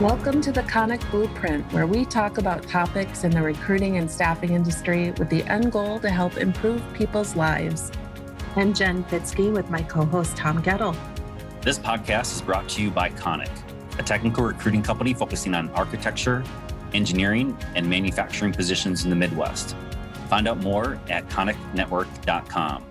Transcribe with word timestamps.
Welcome 0.00 0.40
to 0.40 0.50
the 0.50 0.62
Konik 0.62 1.10
Blueprint, 1.10 1.70
where 1.74 1.86
we 1.86 2.06
talk 2.06 2.38
about 2.38 2.62
topics 2.62 3.24
in 3.24 3.30
the 3.32 3.42
recruiting 3.42 3.98
and 3.98 4.10
staffing 4.10 4.54
industry 4.54 5.10
with 5.18 5.28
the 5.28 5.42
end 5.42 5.72
goal 5.72 6.00
to 6.00 6.08
help 6.08 6.38
improve 6.38 6.82
people's 6.94 7.36
lives. 7.36 7.92
I'm 8.56 8.72
Jen 8.72 9.04
Fitzke 9.04 9.52
with 9.52 9.68
my 9.68 9.82
co 9.82 10.06
host, 10.06 10.38
Tom 10.38 10.62
Goettl. 10.62 10.96
This 11.60 11.78
podcast 11.78 12.34
is 12.34 12.40
brought 12.40 12.66
to 12.70 12.82
you 12.82 12.90
by 12.90 13.10
Konik, 13.10 13.50
a 13.98 14.02
technical 14.02 14.42
recruiting 14.42 14.82
company 14.82 15.12
focusing 15.12 15.52
on 15.52 15.68
architecture, 15.72 16.44
engineering, 16.94 17.54
and 17.74 17.86
manufacturing 17.86 18.54
positions 18.54 19.04
in 19.04 19.10
the 19.10 19.16
Midwest. 19.16 19.76
Find 20.30 20.48
out 20.48 20.62
more 20.62 20.98
at 21.10 21.28
koniknetwork.com. 21.28 22.84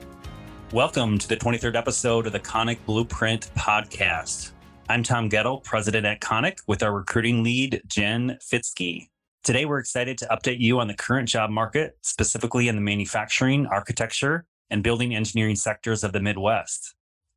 Welcome 0.72 1.18
to 1.18 1.28
the 1.28 1.38
23rd 1.38 1.76
episode 1.76 2.28
of 2.28 2.34
the 2.34 2.40
Konik 2.40 2.78
Blueprint 2.86 3.50
podcast. 3.58 4.52
I'm 4.92 5.04
Tom 5.04 5.30
Goettl, 5.30 5.64
president 5.64 6.08
at 6.08 6.20
Konik, 6.20 6.64
with 6.66 6.82
our 6.82 6.92
recruiting 6.92 7.44
lead, 7.44 7.84
Jen 7.86 8.40
Fitzke. 8.42 9.08
Today, 9.44 9.66
we're 9.66 9.78
excited 9.78 10.18
to 10.18 10.26
update 10.32 10.60
you 10.60 10.80
on 10.80 10.88
the 10.88 10.96
current 10.96 11.30
job 11.30 11.52
market, 11.52 11.96
specifically 12.02 12.68
in 12.68 12.74
the 12.74 12.82
manufacturing, 12.82 13.68
architecture, 13.68 14.48
and 14.72 14.82
building 14.82 15.14
engineering 15.14 15.56
sectors 15.56 16.04
of 16.04 16.12
the 16.12 16.20
Midwest. 16.20 16.96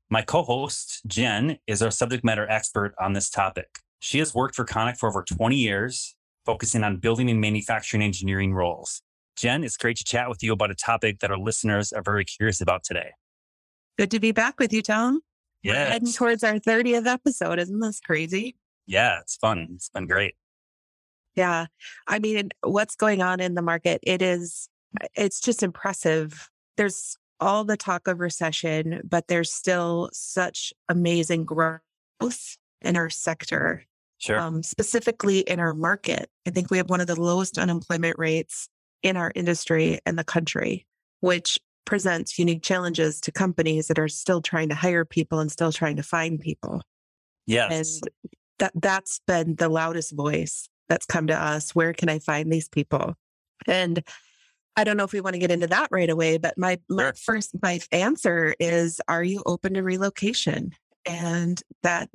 My 0.09 0.23
co 0.23 0.43
host, 0.45 1.03
Jen, 1.07 1.59
is 1.67 1.83
our 1.83 1.91
subject 1.91 2.25
matter 2.25 2.51
expert 2.51 2.95
on 2.99 3.13
this 3.13 3.29
topic. 3.29 3.81
She 4.01 4.19
has 4.21 4.35
worked 4.35 4.55
for 4.55 4.65
Konik 4.65 4.97
for 4.97 5.11
over 5.11 5.23
20 5.23 5.55
years, 5.55 6.15
focusing 6.47 6.83
on 6.83 6.97
building 6.97 7.29
and 7.29 7.39
manufacturing 7.39 8.03
engineering 8.03 8.55
roles. 8.55 9.03
Jen, 9.37 9.63
it's 9.63 9.77
great 9.77 9.99
to 9.99 10.05
chat 10.05 10.31
with 10.31 10.43
you 10.43 10.55
about 10.55 10.71
a 10.71 10.75
topic 10.75 11.19
that 11.19 11.31
our 11.31 11.39
listeners 11.39 11.93
are 11.93 12.03
very 12.03 12.25
curious 12.25 12.63
about 12.63 12.83
today. 12.83 13.11
Good 13.99 14.11
to 14.11 14.21
be 14.21 14.33
back 14.33 14.59
with 14.59 14.73
you, 14.73 14.81
Tom. 14.81 15.21
Yeah. 15.63 15.93
Heading 15.93 16.13
towards 16.13 16.43
our 16.43 16.55
30th 16.55 17.07
episode. 17.07 17.59
Isn't 17.59 17.81
this 17.81 18.01
crazy? 18.01 18.57
Yeah, 18.87 19.21
it's 19.21 19.37
fun. 19.37 19.69
It's 19.75 19.89
been 19.91 20.07
great. 20.07 20.35
Yeah. 21.35 21.67
I 22.07 22.19
mean, 22.19 22.51
what's 22.63 22.97
going 22.97 23.23
on 23.23 23.41
in 23.41 23.55
the 23.55 23.63
market? 23.63 24.01
It 24.03 24.23
is, 24.23 24.69
it's 25.15 25.41
just 25.41 25.63
impressive. 25.63 26.51
There's 26.77 27.17
all 27.41 27.65
the 27.65 27.77
talk 27.77 28.07
of 28.09 28.21
recession, 28.21 29.01
but 29.09 29.29
there's 29.29 29.53
still 29.53 30.11
such 30.13 30.73
amazing 30.89 31.45
growth 31.45 31.81
in 32.81 32.97
our 32.97 33.11
sector. 33.11 33.85
Sure. 34.19 34.39
Um, 34.39 34.63
specifically 34.63 35.41
in 35.41 35.59
our 35.59 35.75
market. 35.75 36.31
I 36.47 36.51
think 36.51 36.71
we 36.71 36.77
have 36.77 36.89
one 36.89 37.01
of 37.01 37.09
the 37.09 37.21
lowest 37.21 37.59
unemployment 37.59 38.19
rates 38.19 38.69
in 39.03 39.17
our 39.17 39.33
industry 39.35 39.99
and 40.07 40.17
the 40.17 40.23
country, 40.23 40.87
which 41.19 41.59
presents 41.85 42.39
unique 42.39 42.63
challenges 42.63 43.21
to 43.23 43.33
companies 43.33 43.89
that 43.89 43.99
are 43.99 44.09
still 44.09 44.41
trying 44.41 44.69
to 44.69 44.75
hire 44.75 45.05
people 45.05 45.41
and 45.41 45.51
still 45.51 45.73
trying 45.73 45.97
to 45.97 46.03
find 46.03 46.41
people. 46.41 46.83
Yes. 47.47 48.01
And 48.03 48.09
that 48.59 48.73
that's 48.75 49.21
been 49.27 49.57
the 49.57 49.69
loudest 49.69 50.15
voice 50.15 50.69
that's 50.89 51.07
come 51.07 51.27
to 51.27 51.35
us. 51.35 51.75
Where 51.75 51.93
can 51.93 52.09
I 52.09 52.19
find 52.19 52.53
these 52.53 52.69
people? 52.69 53.15
And 53.67 54.03
I 54.77 54.85
don't 54.85 54.97
know 54.97 55.05
if 55.05 55.13
we 55.13 55.21
want 55.21 55.35
to 55.35 55.41
get 55.41 55.51
into 55.51 55.67
that 55.67 55.89
right 55.91 56.09
away, 56.09 56.39
but 56.39 56.57
my, 56.57 56.79
my 56.89 57.03
Sure. 57.05 57.13
first 57.15 57.51
my 57.63 57.81
answer 57.91 58.55
is 58.59 59.01
are 59.09 59.25
you 59.25 59.43
open 59.45 59.75
to 59.75 59.83
relocation? 59.83 60.73
And 61.05 61.61
that 61.83 62.09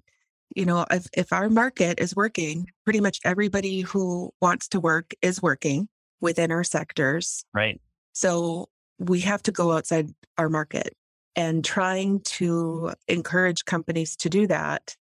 you 0.56 0.66
know, 0.66 0.86
if 0.90 1.06
if 1.14 1.34
our 1.34 1.50
market 1.50 2.00
is 2.00 2.16
working, 2.16 2.68
pretty 2.84 3.02
much 3.02 3.20
everybody 3.24 3.82
who 3.82 4.32
wants 4.42 4.68
to 4.70 4.80
work 4.80 5.14
is 5.22 5.42
working 5.42 5.88
within 6.22 6.52
our 6.52 6.64
sectors. 6.64 7.46
right. 7.54 7.80
So 8.14 8.70
we 9.00 9.22
have 9.22 9.44
to 9.44 9.52
go 9.52 9.72
outside 9.74 10.10
our 10.38 10.50
market 10.50 10.96
and 11.36 11.64
trying 11.64 12.20
to 12.22 12.94
encourage 13.08 13.66
companies 13.66 14.16
to 14.18 14.30
do 14.30 14.48
that. 14.48 14.96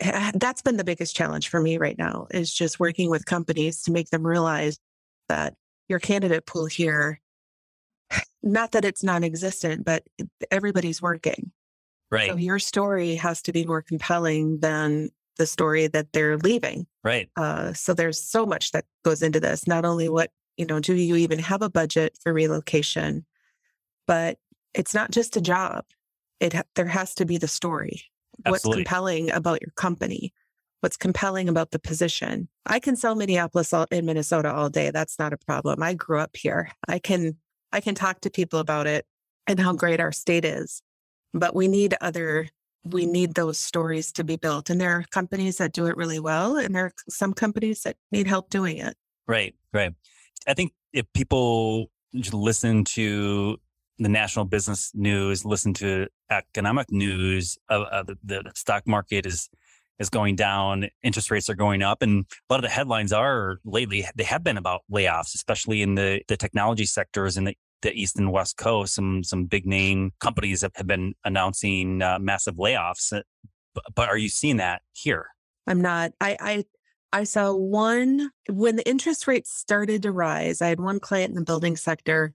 eh, 0.00 0.32
That's 0.34 0.62
been 0.62 0.78
the 0.78 0.84
biggest 0.84 1.14
challenge 1.14 1.48
for 1.48 1.60
me 1.60 1.76
right 1.78 1.98
now 1.98 2.26
is 2.30 2.52
just 2.52 2.80
working 2.80 3.10
with 3.10 3.26
companies 3.26 3.82
to 3.82 3.92
make 3.92 4.08
them 4.10 4.26
realize 4.26 4.78
that 5.28 5.54
your 5.88 5.98
candidate 5.98 6.46
pool 6.46 6.66
here, 6.66 7.20
not 8.42 8.72
that 8.72 8.84
it's 8.84 9.02
non 9.02 9.24
existent, 9.24 9.84
but 9.84 10.02
everybody's 10.50 11.02
working. 11.02 11.52
Right. 12.10 12.30
So 12.30 12.36
your 12.36 12.58
story 12.58 13.14
has 13.16 13.42
to 13.42 13.52
be 13.52 13.64
more 13.64 13.82
compelling 13.82 14.60
than 14.60 15.10
the 15.38 15.46
story 15.46 15.86
that 15.86 16.12
they're 16.12 16.36
leaving. 16.36 16.86
right. 17.02 17.28
Uh, 17.36 17.72
so 17.72 17.94
there's 17.94 18.20
so 18.20 18.44
much 18.44 18.72
that 18.72 18.84
goes 19.04 19.22
into 19.22 19.40
this. 19.40 19.66
Not 19.66 19.84
only 19.86 20.08
what, 20.08 20.30
you 20.58 20.66
know, 20.66 20.78
do 20.78 20.94
you 20.94 21.16
even 21.16 21.38
have 21.38 21.62
a 21.62 21.70
budget 21.70 22.18
for 22.22 22.32
relocation, 22.34 23.24
but 24.06 24.38
it's 24.74 24.94
not 24.94 25.10
just 25.10 25.36
a 25.36 25.40
job. 25.40 25.84
It 26.40 26.54
there 26.74 26.86
has 26.86 27.14
to 27.16 27.24
be 27.24 27.38
the 27.38 27.48
story. 27.48 28.02
What's 28.44 28.64
compelling 28.64 29.30
about 29.30 29.60
your 29.60 29.72
company? 29.76 30.32
What's 30.80 30.96
compelling 30.96 31.48
about 31.48 31.70
the 31.70 31.78
position? 31.78 32.48
I 32.66 32.80
can 32.80 32.96
sell 32.96 33.14
Minneapolis 33.14 33.72
all, 33.72 33.86
in 33.92 34.04
Minnesota 34.06 34.52
all 34.52 34.68
day. 34.68 34.90
That's 34.90 35.18
not 35.18 35.32
a 35.32 35.36
problem. 35.36 35.82
I 35.82 35.94
grew 35.94 36.18
up 36.18 36.36
here. 36.36 36.70
I 36.88 36.98
can 36.98 37.36
I 37.72 37.80
can 37.80 37.94
talk 37.94 38.20
to 38.22 38.30
people 38.30 38.58
about 38.58 38.86
it 38.86 39.06
and 39.46 39.60
how 39.60 39.74
great 39.74 40.00
our 40.00 40.12
state 40.12 40.44
is. 40.44 40.82
But 41.32 41.54
we 41.54 41.68
need 41.68 41.94
other 42.00 42.48
we 42.84 43.06
need 43.06 43.34
those 43.34 43.58
stories 43.58 44.10
to 44.12 44.24
be 44.24 44.36
built. 44.36 44.68
And 44.68 44.80
there 44.80 44.90
are 44.90 45.04
companies 45.10 45.58
that 45.58 45.72
do 45.72 45.86
it 45.86 45.96
really 45.96 46.18
well, 46.18 46.56
and 46.56 46.74
there 46.74 46.86
are 46.86 46.92
some 47.08 47.32
companies 47.32 47.82
that 47.82 47.96
need 48.10 48.26
help 48.26 48.50
doing 48.50 48.78
it. 48.78 48.96
Right. 49.26 49.54
Right. 49.72 49.92
I 50.46 50.54
think 50.54 50.72
if 50.92 51.06
people 51.14 51.90
listen 52.32 52.84
to 52.84 53.58
the 54.02 54.08
national 54.08 54.44
business 54.44 54.90
news, 54.94 55.44
listen 55.44 55.74
to 55.74 56.08
economic 56.30 56.90
news, 56.90 57.58
uh, 57.68 57.82
uh, 57.82 58.02
the, 58.02 58.16
the 58.24 58.52
stock 58.54 58.86
market 58.86 59.26
is 59.26 59.48
is 59.98 60.08
going 60.08 60.34
down, 60.34 60.88
interest 61.02 61.30
rates 61.30 61.48
are 61.48 61.54
going 61.54 61.82
up, 61.82 62.02
and 62.02 62.26
a 62.48 62.52
lot 62.52 62.56
of 62.56 62.62
the 62.62 62.74
headlines 62.74 63.12
are 63.12 63.58
lately 63.64 64.04
they 64.16 64.24
have 64.24 64.42
been 64.42 64.56
about 64.56 64.80
layoffs, 64.90 65.34
especially 65.34 65.82
in 65.82 65.94
the 65.94 66.22
the 66.28 66.36
technology 66.36 66.86
sectors 66.86 67.36
in 67.36 67.44
the 67.44 67.54
the 67.82 67.92
east 67.92 68.16
and 68.16 68.32
west 68.32 68.56
coast. 68.56 68.94
Some 68.94 69.22
some 69.22 69.44
big 69.44 69.66
name 69.66 70.12
companies 70.20 70.62
have, 70.62 70.72
have 70.76 70.86
been 70.86 71.14
announcing 71.24 72.02
uh, 72.02 72.18
massive 72.20 72.56
layoffs. 72.56 73.12
Uh, 73.12 73.22
But, 73.74 73.84
but 73.94 74.08
are 74.08 74.18
you 74.18 74.28
seeing 74.28 74.58
that 74.58 74.82
here? 74.92 75.26
I'm 75.66 75.80
not. 75.80 76.12
I 76.20 76.36
I 76.40 76.64
I 77.12 77.24
saw 77.24 77.54
one 77.54 78.30
when 78.48 78.76
the 78.76 78.88
interest 78.88 79.26
rates 79.26 79.50
started 79.50 80.02
to 80.02 80.12
rise. 80.12 80.60
I 80.60 80.68
had 80.68 80.80
one 80.80 81.00
client 81.00 81.30
in 81.30 81.36
the 81.36 81.44
building 81.44 81.76
sector 81.76 82.34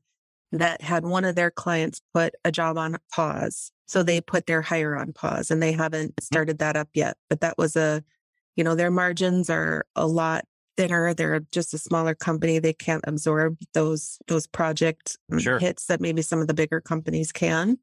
that 0.51 0.81
had 0.81 1.05
one 1.05 1.25
of 1.25 1.35
their 1.35 1.51
clients 1.51 2.01
put 2.13 2.33
a 2.45 2.51
job 2.51 2.77
on 2.77 2.97
pause. 3.11 3.71
So 3.87 4.03
they 4.03 4.21
put 4.21 4.45
their 4.45 4.61
hire 4.61 4.95
on 4.95 5.13
pause 5.13 5.51
and 5.51 5.61
they 5.61 5.71
haven't 5.71 6.11
mm-hmm. 6.11 6.23
started 6.23 6.59
that 6.59 6.77
up 6.77 6.89
yet. 6.93 7.17
But 7.29 7.41
that 7.41 7.57
was 7.57 7.75
a, 7.75 8.03
you 8.55 8.63
know, 8.63 8.75
their 8.75 8.91
margins 8.91 9.49
are 9.49 9.85
a 9.95 10.07
lot 10.07 10.45
thinner. 10.77 11.13
They're 11.13 11.41
just 11.51 11.73
a 11.73 11.77
smaller 11.77 12.15
company. 12.15 12.59
They 12.59 12.73
can't 12.73 13.03
absorb 13.07 13.57
those 13.73 14.19
those 14.27 14.47
project 14.47 15.17
mm, 15.31 15.41
Sure. 15.41 15.59
hits 15.59 15.87
that 15.87 16.01
maybe 16.01 16.21
some 16.21 16.39
of 16.39 16.47
the 16.47 16.53
bigger 16.53 16.79
companies 16.79 17.31
can. 17.31 17.77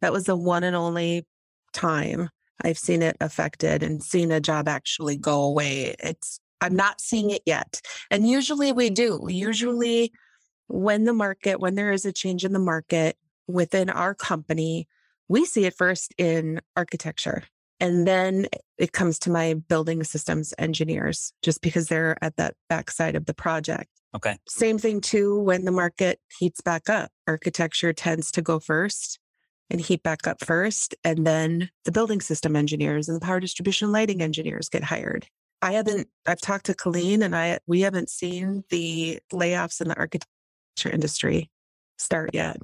That 0.00 0.12
was 0.12 0.24
the 0.24 0.36
one 0.36 0.62
and 0.62 0.76
only 0.76 1.26
time 1.72 2.28
I've 2.64 2.78
seen 2.78 3.02
it 3.02 3.16
affected 3.20 3.82
and 3.82 4.02
seen 4.02 4.30
a 4.30 4.40
job 4.40 4.68
actually 4.68 5.16
go 5.16 5.42
away. 5.42 5.94
It's 5.98 6.40
I'm 6.60 6.76
not 6.76 7.00
seeing 7.00 7.30
it 7.30 7.42
yet. 7.44 7.80
And 8.10 8.28
usually 8.28 8.72
we 8.72 8.90
do. 8.90 9.26
Usually 9.28 10.12
when 10.68 11.04
the 11.04 11.12
market, 11.12 11.60
when 11.60 11.74
there 11.74 11.92
is 11.92 12.04
a 12.04 12.12
change 12.12 12.44
in 12.44 12.52
the 12.52 12.58
market 12.58 13.16
within 13.46 13.90
our 13.90 14.14
company, 14.14 14.88
we 15.28 15.44
see 15.44 15.64
it 15.64 15.76
first 15.76 16.14
in 16.18 16.60
architecture. 16.76 17.44
And 17.78 18.06
then 18.06 18.46
it 18.78 18.92
comes 18.92 19.18
to 19.20 19.30
my 19.30 19.54
building 19.54 20.02
systems 20.02 20.54
engineers, 20.58 21.32
just 21.42 21.60
because 21.60 21.88
they're 21.88 22.16
at 22.22 22.36
that 22.36 22.54
backside 22.68 23.16
of 23.16 23.26
the 23.26 23.34
project. 23.34 23.90
Okay. 24.14 24.38
Same 24.48 24.78
thing 24.78 25.00
too 25.00 25.38
when 25.40 25.64
the 25.64 25.72
market 25.72 26.20
heats 26.38 26.62
back 26.62 26.88
up. 26.88 27.10
Architecture 27.26 27.92
tends 27.92 28.30
to 28.32 28.42
go 28.42 28.58
first 28.58 29.18
and 29.68 29.80
heat 29.80 30.02
back 30.02 30.26
up 30.26 30.42
first. 30.42 30.94
And 31.04 31.26
then 31.26 31.70
the 31.84 31.92
building 31.92 32.20
system 32.20 32.56
engineers 32.56 33.08
and 33.08 33.20
the 33.20 33.24
power 33.24 33.40
distribution 33.40 33.92
lighting 33.92 34.22
engineers 34.22 34.68
get 34.68 34.84
hired. 34.84 35.26
I 35.60 35.72
haven't, 35.72 36.08
I've 36.24 36.40
talked 36.40 36.66
to 36.66 36.74
Colleen 36.74 37.22
and 37.22 37.34
I, 37.34 37.58
we 37.66 37.80
haven't 37.80 38.08
seen 38.08 38.64
the 38.70 39.18
layoffs 39.32 39.80
in 39.80 39.88
the 39.88 39.96
architecture 39.96 40.30
industry 40.84 41.50
start 41.98 42.30
yet. 42.34 42.58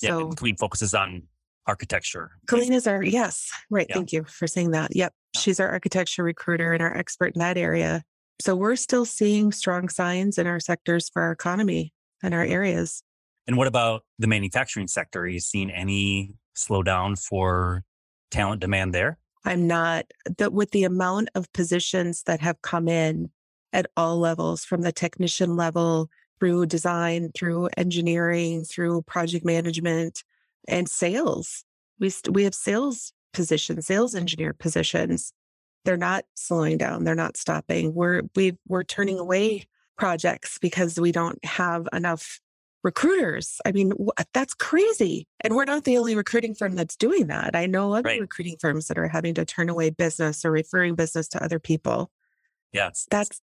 Yeah. 0.00 0.10
So 0.10 0.30
Colleen 0.30 0.56
focuses 0.56 0.94
on 0.94 1.24
architecture. 1.66 2.32
Colleen 2.46 2.72
is 2.72 2.86
our, 2.86 3.02
yes, 3.02 3.50
right. 3.70 3.86
Yeah. 3.88 3.96
Thank 3.96 4.12
you 4.12 4.24
for 4.24 4.46
saying 4.46 4.70
that. 4.72 4.94
Yep. 4.96 5.12
Yeah. 5.34 5.40
She's 5.40 5.60
our 5.60 5.68
architecture 5.68 6.24
recruiter 6.24 6.72
and 6.72 6.82
our 6.82 6.96
expert 6.96 7.34
in 7.34 7.40
that 7.40 7.56
area. 7.58 8.02
So 8.40 8.56
we're 8.56 8.76
still 8.76 9.04
seeing 9.04 9.52
strong 9.52 9.88
signs 9.88 10.38
in 10.38 10.46
our 10.46 10.58
sectors 10.58 11.08
for 11.08 11.22
our 11.22 11.32
economy 11.32 11.92
and 12.22 12.34
our 12.34 12.44
areas. 12.44 13.02
And 13.46 13.56
what 13.56 13.66
about 13.66 14.02
the 14.18 14.26
manufacturing 14.26 14.88
sector? 14.88 15.20
Are 15.20 15.28
you 15.28 15.40
seeing 15.40 15.70
any 15.70 16.34
slowdown 16.56 17.18
for 17.18 17.84
talent 18.30 18.60
demand 18.60 18.94
there? 18.94 19.18
I'm 19.44 19.66
not 19.66 20.06
that 20.38 20.52
with 20.52 20.70
the 20.70 20.84
amount 20.84 21.30
of 21.34 21.52
positions 21.52 22.22
that 22.24 22.40
have 22.40 22.62
come 22.62 22.88
in 22.88 23.30
at 23.72 23.86
all 23.96 24.18
levels 24.18 24.64
from 24.64 24.82
the 24.82 24.92
technician 24.92 25.56
level 25.56 26.08
through 26.42 26.66
design, 26.66 27.30
through 27.36 27.68
engineering, 27.76 28.64
through 28.64 29.00
project 29.02 29.44
management 29.44 30.24
and 30.66 30.88
sales. 30.88 31.64
We 32.00 32.10
st- 32.10 32.34
we 32.34 32.42
have 32.42 32.54
sales 32.54 33.12
positions, 33.32 33.86
sales 33.86 34.16
engineer 34.16 34.52
positions. 34.52 35.32
they're 35.84 35.96
not 35.96 36.24
slowing 36.34 36.78
down. 36.78 37.04
They're 37.04 37.14
not 37.14 37.36
stopping. 37.36 37.94
We're 37.94 38.22
we 38.34 38.58
we're 38.66 38.82
turning 38.82 39.20
away 39.20 39.66
projects 39.96 40.58
because 40.58 40.98
we 40.98 41.12
don't 41.12 41.38
have 41.44 41.86
enough 41.92 42.40
recruiters. 42.82 43.60
I 43.64 43.70
mean, 43.70 43.92
that's 44.34 44.54
crazy. 44.54 45.28
And 45.42 45.54
we're 45.54 45.64
not 45.64 45.84
the 45.84 45.96
only 45.96 46.16
recruiting 46.16 46.56
firm 46.56 46.74
that's 46.74 46.96
doing 46.96 47.28
that. 47.28 47.54
I 47.54 47.66
know 47.66 47.92
other 47.92 48.08
right. 48.08 48.20
recruiting 48.20 48.56
firms 48.60 48.88
that 48.88 48.98
are 48.98 49.06
having 49.06 49.34
to 49.34 49.44
turn 49.44 49.68
away 49.68 49.90
business 49.90 50.44
or 50.44 50.50
referring 50.50 50.96
business 50.96 51.28
to 51.28 51.44
other 51.44 51.60
people. 51.60 52.10
Yeah. 52.72 52.90
That's 53.10 53.40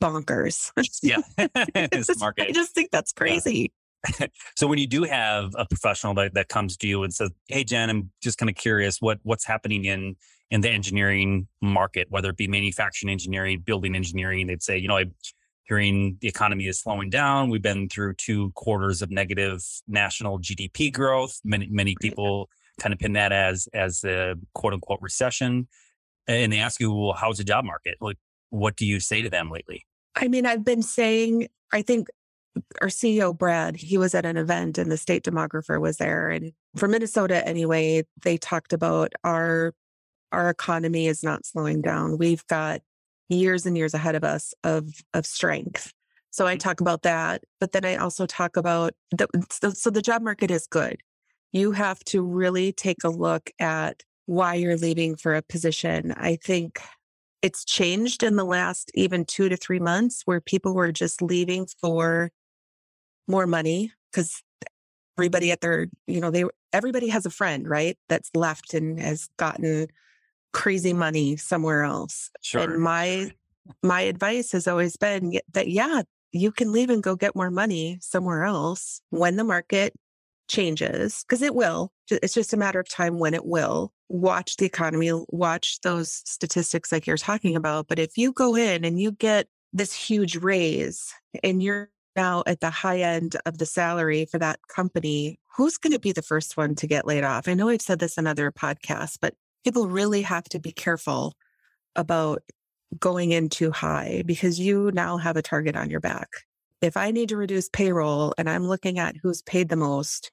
bonkers. 0.00 0.70
yeah. 1.02 1.18
I 1.74 2.52
just 2.52 2.74
think 2.74 2.90
that's 2.90 3.12
crazy. 3.12 3.72
Yeah. 4.20 4.26
so 4.56 4.66
when 4.66 4.78
you 4.78 4.86
do 4.86 5.04
have 5.04 5.52
a 5.56 5.64
professional 5.66 6.14
that, 6.14 6.34
that 6.34 6.48
comes 6.48 6.76
to 6.76 6.86
you 6.86 7.02
and 7.04 7.14
says, 7.14 7.30
Hey 7.48 7.64
Jen, 7.64 7.88
I'm 7.90 8.10
just 8.22 8.38
kind 8.38 8.50
of 8.50 8.56
curious 8.56 9.00
what 9.00 9.18
what's 9.22 9.46
happening 9.46 9.86
in 9.86 10.16
in 10.50 10.60
the 10.60 10.68
engineering 10.68 11.48
market, 11.62 12.06
whether 12.10 12.28
it 12.28 12.36
be 12.36 12.46
manufacturing 12.46 13.10
engineering, 13.10 13.62
building 13.64 13.96
engineering, 13.96 14.46
they'd 14.46 14.62
say, 14.62 14.76
you 14.76 14.88
know, 14.88 14.98
I 14.98 15.06
hearing 15.64 16.18
the 16.20 16.28
economy 16.28 16.66
is 16.66 16.80
slowing 16.80 17.10
down. 17.10 17.48
We've 17.50 17.62
been 17.62 17.88
through 17.88 18.14
two 18.14 18.52
quarters 18.52 19.02
of 19.02 19.10
negative 19.10 19.62
national 19.88 20.38
GDP 20.38 20.92
growth. 20.92 21.40
Many 21.44 21.68
many 21.70 21.96
people 22.00 22.48
kind 22.80 22.92
of 22.92 22.98
pin 22.98 23.14
that 23.14 23.32
as 23.32 23.68
as 23.72 24.04
a 24.04 24.34
quote 24.54 24.74
unquote 24.74 25.00
recession. 25.00 25.68
And 26.26 26.52
they 26.52 26.58
ask 26.58 26.80
you, 26.80 26.92
well, 26.92 27.12
how's 27.12 27.36
the 27.36 27.44
job 27.44 27.66
market? 27.66 27.98
Like, 28.00 28.16
what 28.54 28.76
do 28.76 28.86
you 28.86 29.00
say 29.00 29.20
to 29.20 29.28
them 29.28 29.50
lately? 29.50 29.84
I 30.14 30.28
mean, 30.28 30.46
I've 30.46 30.64
been 30.64 30.82
saying, 30.82 31.48
I 31.72 31.82
think 31.82 32.06
our 32.80 32.86
CEO 32.86 33.36
Brad, 33.36 33.74
he 33.74 33.98
was 33.98 34.14
at 34.14 34.24
an 34.24 34.36
event 34.36 34.78
and 34.78 34.92
the 34.92 34.96
state 34.96 35.24
demographer 35.24 35.80
was 35.80 35.96
there. 35.96 36.30
And 36.30 36.52
for 36.76 36.86
Minnesota 36.86 37.46
anyway, 37.46 38.04
they 38.22 38.36
talked 38.36 38.72
about 38.72 39.12
our 39.24 39.74
our 40.30 40.50
economy 40.50 41.06
is 41.06 41.22
not 41.22 41.46
slowing 41.46 41.80
down. 41.80 42.18
We've 42.18 42.46
got 42.46 42.80
years 43.28 43.66
and 43.66 43.76
years 43.76 43.94
ahead 43.94 44.14
of 44.14 44.22
us 44.22 44.54
of 44.62 44.88
of 45.14 45.26
strength. 45.26 45.92
So 46.30 46.46
I 46.46 46.56
talk 46.56 46.80
about 46.80 47.02
that, 47.02 47.42
but 47.60 47.72
then 47.72 47.84
I 47.84 47.96
also 47.96 48.24
talk 48.24 48.56
about 48.56 48.92
the 49.10 49.26
so, 49.50 49.70
so 49.70 49.90
the 49.90 50.02
job 50.02 50.22
market 50.22 50.52
is 50.52 50.68
good. 50.68 50.98
You 51.52 51.72
have 51.72 52.00
to 52.04 52.22
really 52.22 52.72
take 52.72 53.02
a 53.04 53.08
look 53.08 53.50
at 53.58 54.04
why 54.26 54.54
you're 54.54 54.76
leaving 54.76 55.16
for 55.16 55.34
a 55.34 55.42
position. 55.42 56.12
I 56.16 56.36
think 56.36 56.80
it's 57.44 57.62
changed 57.62 58.22
in 58.22 58.36
the 58.36 58.44
last 58.44 58.90
even 58.94 59.26
2 59.26 59.50
to 59.50 59.56
3 59.56 59.78
months 59.78 60.22
where 60.24 60.40
people 60.40 60.74
were 60.74 60.90
just 60.90 61.20
leaving 61.20 61.66
for 61.78 62.30
more 63.28 63.46
money 63.46 63.92
cuz 64.14 64.42
everybody 65.18 65.52
at 65.52 65.60
their, 65.60 65.88
you 66.06 66.20
know, 66.20 66.30
they 66.30 66.44
everybody 66.72 67.08
has 67.08 67.26
a 67.26 67.30
friend, 67.30 67.68
right? 67.68 67.98
That's 68.08 68.30
left 68.34 68.72
and 68.72 68.98
has 68.98 69.28
gotten 69.36 69.88
crazy 70.52 70.94
money 70.94 71.36
somewhere 71.36 71.82
else. 71.82 72.30
Sure. 72.40 72.62
And 72.62 72.82
my 72.82 73.30
my 73.82 74.00
advice 74.00 74.52
has 74.52 74.66
always 74.66 74.96
been 74.96 75.38
that 75.52 75.68
yeah, 75.68 76.02
you 76.32 76.50
can 76.50 76.72
leave 76.72 76.90
and 76.90 77.02
go 77.02 77.14
get 77.14 77.36
more 77.36 77.50
money 77.50 77.98
somewhere 78.00 78.44
else 78.44 79.02
when 79.10 79.36
the 79.36 79.44
market 79.44 79.92
changes 80.48 81.24
because 81.24 81.42
it 81.42 81.54
will. 81.54 81.92
It's 82.10 82.34
just 82.34 82.54
a 82.54 82.56
matter 82.56 82.80
of 82.80 82.88
time 82.88 83.18
when 83.18 83.34
it 83.34 83.44
will. 83.44 83.92
Watch 84.14 84.58
the 84.58 84.64
economy, 84.64 85.10
watch 85.28 85.80
those 85.80 86.22
statistics 86.24 86.92
like 86.92 87.04
you're 87.04 87.16
talking 87.16 87.56
about. 87.56 87.88
But 87.88 87.98
if 87.98 88.16
you 88.16 88.32
go 88.32 88.54
in 88.54 88.84
and 88.84 89.00
you 89.00 89.10
get 89.10 89.48
this 89.72 89.92
huge 89.92 90.36
raise 90.36 91.12
and 91.42 91.60
you're 91.60 91.90
now 92.14 92.44
at 92.46 92.60
the 92.60 92.70
high 92.70 93.00
end 93.00 93.34
of 93.44 93.58
the 93.58 93.66
salary 93.66 94.24
for 94.24 94.38
that 94.38 94.60
company, 94.68 95.40
who's 95.56 95.78
going 95.78 95.92
to 95.94 95.98
be 95.98 96.12
the 96.12 96.22
first 96.22 96.56
one 96.56 96.76
to 96.76 96.86
get 96.86 97.08
laid 97.08 97.24
off? 97.24 97.48
I 97.48 97.54
know 97.54 97.68
I've 97.68 97.82
said 97.82 97.98
this 97.98 98.16
in 98.16 98.28
other 98.28 98.52
podcasts, 98.52 99.18
but 99.20 99.34
people 99.64 99.88
really 99.88 100.22
have 100.22 100.44
to 100.44 100.60
be 100.60 100.70
careful 100.70 101.34
about 101.96 102.44
going 103.00 103.32
in 103.32 103.48
too 103.48 103.72
high 103.72 104.22
because 104.24 104.60
you 104.60 104.92
now 104.94 105.16
have 105.16 105.36
a 105.36 105.42
target 105.42 105.74
on 105.74 105.90
your 105.90 105.98
back. 105.98 106.28
If 106.80 106.96
I 106.96 107.10
need 107.10 107.30
to 107.30 107.36
reduce 107.36 107.68
payroll 107.68 108.32
and 108.38 108.48
I'm 108.48 108.68
looking 108.68 109.00
at 109.00 109.16
who's 109.20 109.42
paid 109.42 109.70
the 109.70 109.76
most, 109.76 110.30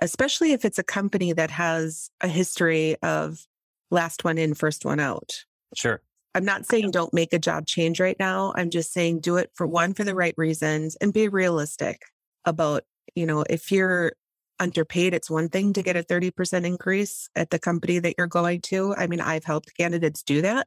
especially 0.00 0.52
if 0.52 0.64
it's 0.64 0.78
a 0.78 0.84
company 0.84 1.32
that 1.32 1.50
has 1.50 2.10
a 2.20 2.28
history 2.28 2.96
of 3.02 3.46
last 3.90 4.24
one 4.24 4.38
in, 4.38 4.54
first 4.54 4.84
one 4.84 5.00
out. 5.00 5.44
Sure. 5.74 6.00
I'm 6.34 6.44
not 6.44 6.66
saying 6.66 6.90
don't 6.90 7.14
make 7.14 7.32
a 7.32 7.38
job 7.38 7.66
change 7.66 8.00
right 8.00 8.18
now. 8.18 8.52
I'm 8.56 8.70
just 8.70 8.92
saying 8.92 9.20
do 9.20 9.36
it 9.36 9.50
for 9.54 9.66
one, 9.66 9.94
for 9.94 10.04
the 10.04 10.14
right 10.14 10.34
reasons 10.36 10.96
and 10.96 11.12
be 11.12 11.28
realistic 11.28 12.02
about, 12.44 12.84
you 13.14 13.26
know, 13.26 13.44
if 13.48 13.72
you're 13.72 14.12
underpaid, 14.60 15.14
it's 15.14 15.30
one 15.30 15.48
thing 15.48 15.72
to 15.72 15.82
get 15.82 15.96
a 15.96 16.02
30% 16.02 16.64
increase 16.64 17.28
at 17.34 17.50
the 17.50 17.58
company 17.58 17.98
that 17.98 18.14
you're 18.18 18.26
going 18.26 18.60
to. 18.62 18.94
I 18.96 19.06
mean, 19.06 19.20
I've 19.20 19.44
helped 19.44 19.76
candidates 19.76 20.22
do 20.22 20.42
that. 20.42 20.66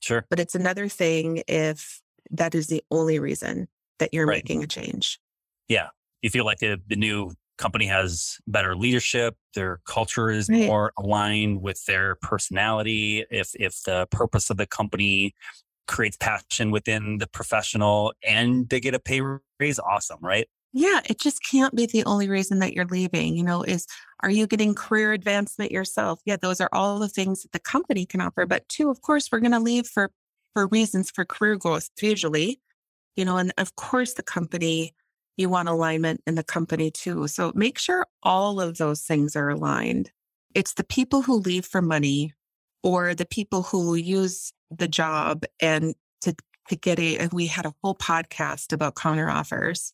Sure. 0.00 0.26
But 0.30 0.40
it's 0.40 0.54
another 0.54 0.88
thing 0.88 1.42
if 1.46 2.00
that 2.30 2.54
is 2.54 2.66
the 2.66 2.82
only 2.90 3.18
reason 3.18 3.68
that 3.98 4.12
you're 4.12 4.26
right. 4.26 4.36
making 4.36 4.64
a 4.64 4.66
change. 4.66 5.20
Yeah. 5.68 5.88
You 6.22 6.30
feel 6.30 6.44
like 6.44 6.58
the, 6.58 6.80
the 6.86 6.96
new 6.96 7.32
company 7.62 7.86
has 7.86 8.38
better 8.48 8.74
leadership, 8.74 9.36
their 9.54 9.80
culture 9.86 10.30
is 10.30 10.48
right. 10.48 10.66
more 10.66 10.92
aligned 10.98 11.62
with 11.62 11.84
their 11.84 12.16
personality. 12.16 13.24
If 13.30 13.54
if 13.54 13.82
the 13.84 14.08
purpose 14.10 14.50
of 14.50 14.56
the 14.56 14.66
company 14.66 15.34
creates 15.86 16.16
passion 16.16 16.72
within 16.72 17.18
the 17.18 17.28
professional 17.28 18.12
and 18.26 18.68
they 18.68 18.80
get 18.80 18.94
a 18.94 18.98
pay 18.98 19.20
raise, 19.60 19.78
awesome, 19.78 20.18
right? 20.20 20.48
Yeah, 20.72 21.00
it 21.08 21.20
just 21.20 21.40
can't 21.48 21.74
be 21.74 21.86
the 21.86 22.04
only 22.04 22.28
reason 22.28 22.58
that 22.60 22.72
you're 22.72 22.86
leaving. 22.86 23.36
You 23.36 23.44
know, 23.44 23.62
is 23.62 23.86
are 24.20 24.30
you 24.30 24.48
getting 24.48 24.74
career 24.74 25.12
advancement 25.12 25.70
yourself? 25.70 26.20
Yeah, 26.24 26.36
those 26.36 26.60
are 26.60 26.70
all 26.72 26.98
the 26.98 27.08
things 27.08 27.42
that 27.42 27.52
the 27.52 27.60
company 27.60 28.06
can 28.06 28.20
offer. 28.20 28.44
But 28.44 28.68
two, 28.68 28.90
of 28.90 29.02
course, 29.02 29.28
we're 29.30 29.40
going 29.40 29.52
to 29.52 29.60
leave 29.60 29.86
for 29.86 30.10
for 30.54 30.66
reasons 30.66 31.10
for 31.10 31.24
career 31.24 31.56
growth 31.56 31.90
usually. 32.00 32.60
You 33.14 33.24
know, 33.24 33.36
and 33.36 33.52
of 33.58 33.76
course 33.76 34.14
the 34.14 34.22
company 34.22 34.94
you 35.36 35.48
want 35.48 35.68
alignment 35.68 36.20
in 36.26 36.34
the 36.34 36.44
company 36.44 36.90
too. 36.90 37.26
So 37.26 37.52
make 37.54 37.78
sure 37.78 38.06
all 38.22 38.60
of 38.60 38.78
those 38.78 39.02
things 39.02 39.34
are 39.36 39.48
aligned. 39.48 40.10
It's 40.54 40.74
the 40.74 40.84
people 40.84 41.22
who 41.22 41.36
leave 41.36 41.64
for 41.64 41.80
money 41.82 42.34
or 42.82 43.14
the 43.14 43.26
people 43.26 43.62
who 43.62 43.94
use 43.94 44.52
the 44.70 44.88
job 44.88 45.44
and 45.60 45.94
to 46.22 46.34
to 46.68 46.76
get 46.76 46.98
a 46.98 47.28
we 47.32 47.46
had 47.46 47.66
a 47.66 47.74
whole 47.82 47.94
podcast 47.94 48.72
about 48.72 48.94
counter 48.94 49.28
offers 49.28 49.92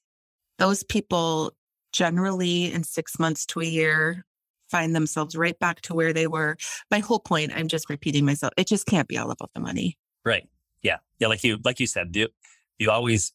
those 0.58 0.82
people 0.82 1.52
generally 1.92 2.72
in 2.72 2.84
six 2.84 3.18
months 3.18 3.46
to 3.46 3.60
a 3.60 3.64
year 3.64 4.24
find 4.68 4.94
themselves 4.94 5.34
right 5.34 5.58
back 5.58 5.80
to 5.82 5.94
where 5.94 6.12
they 6.12 6.26
were. 6.26 6.56
My 6.90 6.98
whole 6.98 7.20
point, 7.20 7.52
I'm 7.54 7.68
just 7.68 7.88
repeating 7.88 8.24
myself. 8.24 8.52
It 8.56 8.66
just 8.66 8.86
can't 8.86 9.08
be 9.08 9.18
all 9.18 9.30
about 9.30 9.50
the 9.54 9.60
money. 9.60 9.96
Right. 10.24 10.46
Yeah. 10.82 10.98
Yeah. 11.18 11.28
Like 11.28 11.42
you, 11.42 11.58
like 11.64 11.80
you 11.80 11.86
said, 11.86 12.14
you, 12.14 12.28
you 12.78 12.90
always 12.90 13.32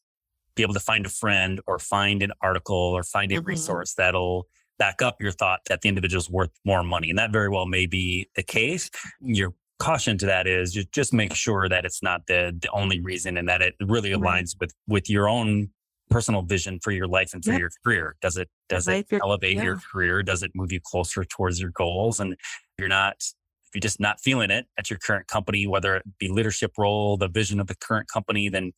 be 0.56 0.62
able 0.62 0.74
to 0.74 0.80
find 0.80 1.06
a 1.06 1.08
friend 1.10 1.60
or 1.66 1.78
find 1.78 2.22
an 2.22 2.32
article 2.40 2.76
or 2.76 3.02
find 3.02 3.32
a 3.32 3.36
mm-hmm. 3.36 3.46
resource 3.46 3.94
that'll 3.94 4.46
back 4.78 5.02
up 5.02 5.20
your 5.20 5.32
thought 5.32 5.60
that 5.68 5.80
the 5.82 5.88
individual 5.88 6.20
is 6.20 6.30
worth 6.30 6.50
more 6.64 6.82
money. 6.82 7.10
And 7.10 7.18
that 7.18 7.32
very 7.32 7.48
well 7.48 7.66
may 7.66 7.86
be 7.86 8.28
the 8.34 8.42
case. 8.42 8.90
Your 9.20 9.54
caution 9.78 10.18
to 10.18 10.26
that 10.26 10.46
is 10.46 10.72
just, 10.72 10.92
just 10.92 11.12
make 11.12 11.34
sure 11.34 11.68
that 11.68 11.84
it's 11.84 12.02
not 12.02 12.26
the, 12.26 12.56
the 12.60 12.70
only 12.70 13.00
reason 13.00 13.36
and 13.36 13.48
that 13.48 13.62
it 13.62 13.74
really 13.80 14.10
aligns 14.10 14.54
right. 14.54 14.60
with, 14.60 14.74
with 14.88 15.10
your 15.10 15.28
own 15.28 15.70
personal 16.10 16.42
vision 16.42 16.78
for 16.82 16.90
your 16.90 17.06
life 17.06 17.32
and 17.34 17.44
for 17.44 17.52
your 17.52 17.70
career? 17.84 18.16
Does 18.20 18.36
it 18.36 18.48
does 18.68 18.86
it 18.88 19.06
elevate 19.12 19.56
yeah. 19.56 19.62
your 19.62 19.80
career? 19.92 20.22
Does 20.22 20.42
it 20.42 20.52
move 20.54 20.72
you 20.72 20.80
closer 20.80 21.24
towards 21.24 21.60
your 21.60 21.70
goals? 21.70 22.20
And 22.20 22.36
you're 22.78 22.88
not 22.88 23.16
if 23.18 23.74
you're 23.74 23.80
just 23.80 24.00
not 24.00 24.20
feeling 24.20 24.50
it 24.50 24.66
at 24.78 24.90
your 24.90 24.98
current 24.98 25.26
company, 25.26 25.66
whether 25.66 25.96
it 25.96 26.04
be 26.18 26.28
leadership 26.28 26.72
role, 26.78 27.16
the 27.16 27.28
vision 27.28 27.58
of 27.60 27.66
the 27.66 27.74
current 27.74 28.08
company, 28.08 28.48
then 28.48 28.72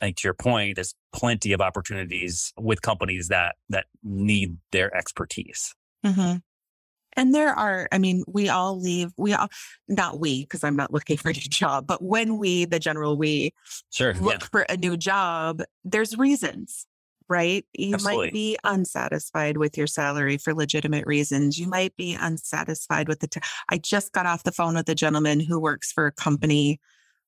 I 0.00 0.06
think 0.06 0.16
to 0.18 0.28
your 0.28 0.34
point, 0.34 0.76
there's 0.76 0.94
plenty 1.12 1.52
of 1.52 1.60
opportunities 1.60 2.52
with 2.58 2.82
companies 2.82 3.28
that 3.28 3.56
that 3.68 3.86
need 4.02 4.58
their 4.72 4.94
expertise. 4.96 5.74
Mm-hmm. 6.04 6.38
And 7.14 7.34
there 7.34 7.52
are, 7.52 7.88
I 7.90 7.98
mean, 7.98 8.22
we 8.28 8.48
all 8.48 8.80
leave, 8.80 9.10
we 9.16 9.32
all, 9.32 9.48
not 9.88 10.20
we, 10.20 10.42
because 10.42 10.62
I'm 10.62 10.76
not 10.76 10.92
looking 10.92 11.16
for 11.18 11.30
a 11.30 11.32
new 11.32 11.40
job, 11.40 11.86
but 11.86 12.02
when 12.02 12.38
we, 12.38 12.64
the 12.64 12.78
general 12.78 13.16
we, 13.16 13.52
sure, 13.90 14.14
look 14.14 14.42
yeah. 14.42 14.46
for 14.52 14.60
a 14.62 14.76
new 14.76 14.96
job, 14.96 15.62
there's 15.84 16.16
reasons, 16.16 16.86
right? 17.28 17.66
You 17.72 17.94
Absolutely. 17.94 18.26
might 18.26 18.32
be 18.32 18.56
unsatisfied 18.62 19.56
with 19.56 19.76
your 19.76 19.88
salary 19.88 20.38
for 20.38 20.54
legitimate 20.54 21.06
reasons. 21.06 21.58
You 21.58 21.66
might 21.66 21.96
be 21.96 22.14
unsatisfied 22.14 23.08
with 23.08 23.18
the, 23.18 23.26
t- 23.26 23.40
I 23.68 23.78
just 23.78 24.12
got 24.12 24.26
off 24.26 24.44
the 24.44 24.52
phone 24.52 24.76
with 24.76 24.88
a 24.88 24.94
gentleman 24.94 25.40
who 25.40 25.58
works 25.58 25.90
for 25.90 26.06
a 26.06 26.12
company 26.12 26.78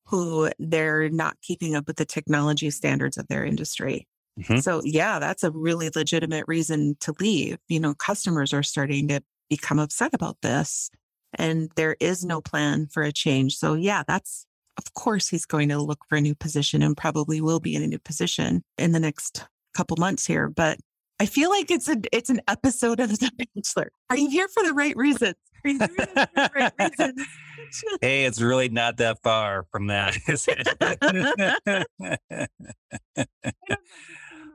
who 0.04 0.50
they're 0.58 1.08
not 1.08 1.40
keeping 1.42 1.74
up 1.76 1.86
with 1.86 1.96
the 1.96 2.04
technology 2.04 2.70
standards 2.70 3.16
of 3.16 3.28
their 3.28 3.44
industry. 3.44 4.06
Mm-hmm. 4.38 4.58
So 4.58 4.82
yeah, 4.84 5.18
that's 5.18 5.44
a 5.44 5.50
really 5.50 5.90
legitimate 5.94 6.44
reason 6.48 6.96
to 7.00 7.14
leave. 7.20 7.58
You 7.68 7.80
know, 7.80 7.94
customers 7.94 8.52
are 8.52 8.62
starting 8.62 9.08
to 9.08 9.22
become 9.48 9.78
upset 9.78 10.14
about 10.14 10.38
this. 10.42 10.90
And 11.34 11.70
there 11.76 11.96
is 12.00 12.24
no 12.24 12.40
plan 12.40 12.86
for 12.86 13.02
a 13.02 13.12
change. 13.12 13.56
So, 13.56 13.74
yeah, 13.74 14.02
that's 14.06 14.46
of 14.78 14.94
course 14.94 15.28
he's 15.28 15.44
going 15.44 15.68
to 15.68 15.78
look 15.78 16.00
for 16.08 16.16
a 16.16 16.20
new 16.20 16.34
position 16.34 16.80
and 16.82 16.96
probably 16.96 17.40
will 17.40 17.60
be 17.60 17.74
in 17.74 17.82
a 17.82 17.86
new 17.86 17.98
position 17.98 18.64
in 18.78 18.92
the 18.92 19.00
next 19.00 19.46
couple 19.74 19.96
months 19.98 20.26
here. 20.26 20.48
But 20.48 20.78
I 21.18 21.26
feel 21.26 21.50
like 21.50 21.70
it's 21.70 21.88
a 21.88 21.98
it's 22.12 22.30
an 22.30 22.40
episode 22.48 22.98
of 22.98 23.10
The 23.10 23.30
Bachelor. 23.54 23.92
Are 24.08 24.16
you 24.16 24.30
here 24.30 24.48
for 24.48 24.62
the 24.62 24.72
right 24.72 24.96
reasons? 24.96 25.34
Are 25.64 25.70
you 25.70 25.78
doing 25.78 25.90
it 25.90 26.08
for 26.08 26.28
the 26.34 26.50
right 26.54 26.72
reasons? 26.78 27.26
hey, 28.00 28.24
it's 28.24 28.40
really 28.40 28.68
not 28.68 28.96
that 28.98 29.18
far 29.22 29.66
from 29.70 29.88
that, 29.88 30.16
is 30.28 30.46
it? 30.48 30.66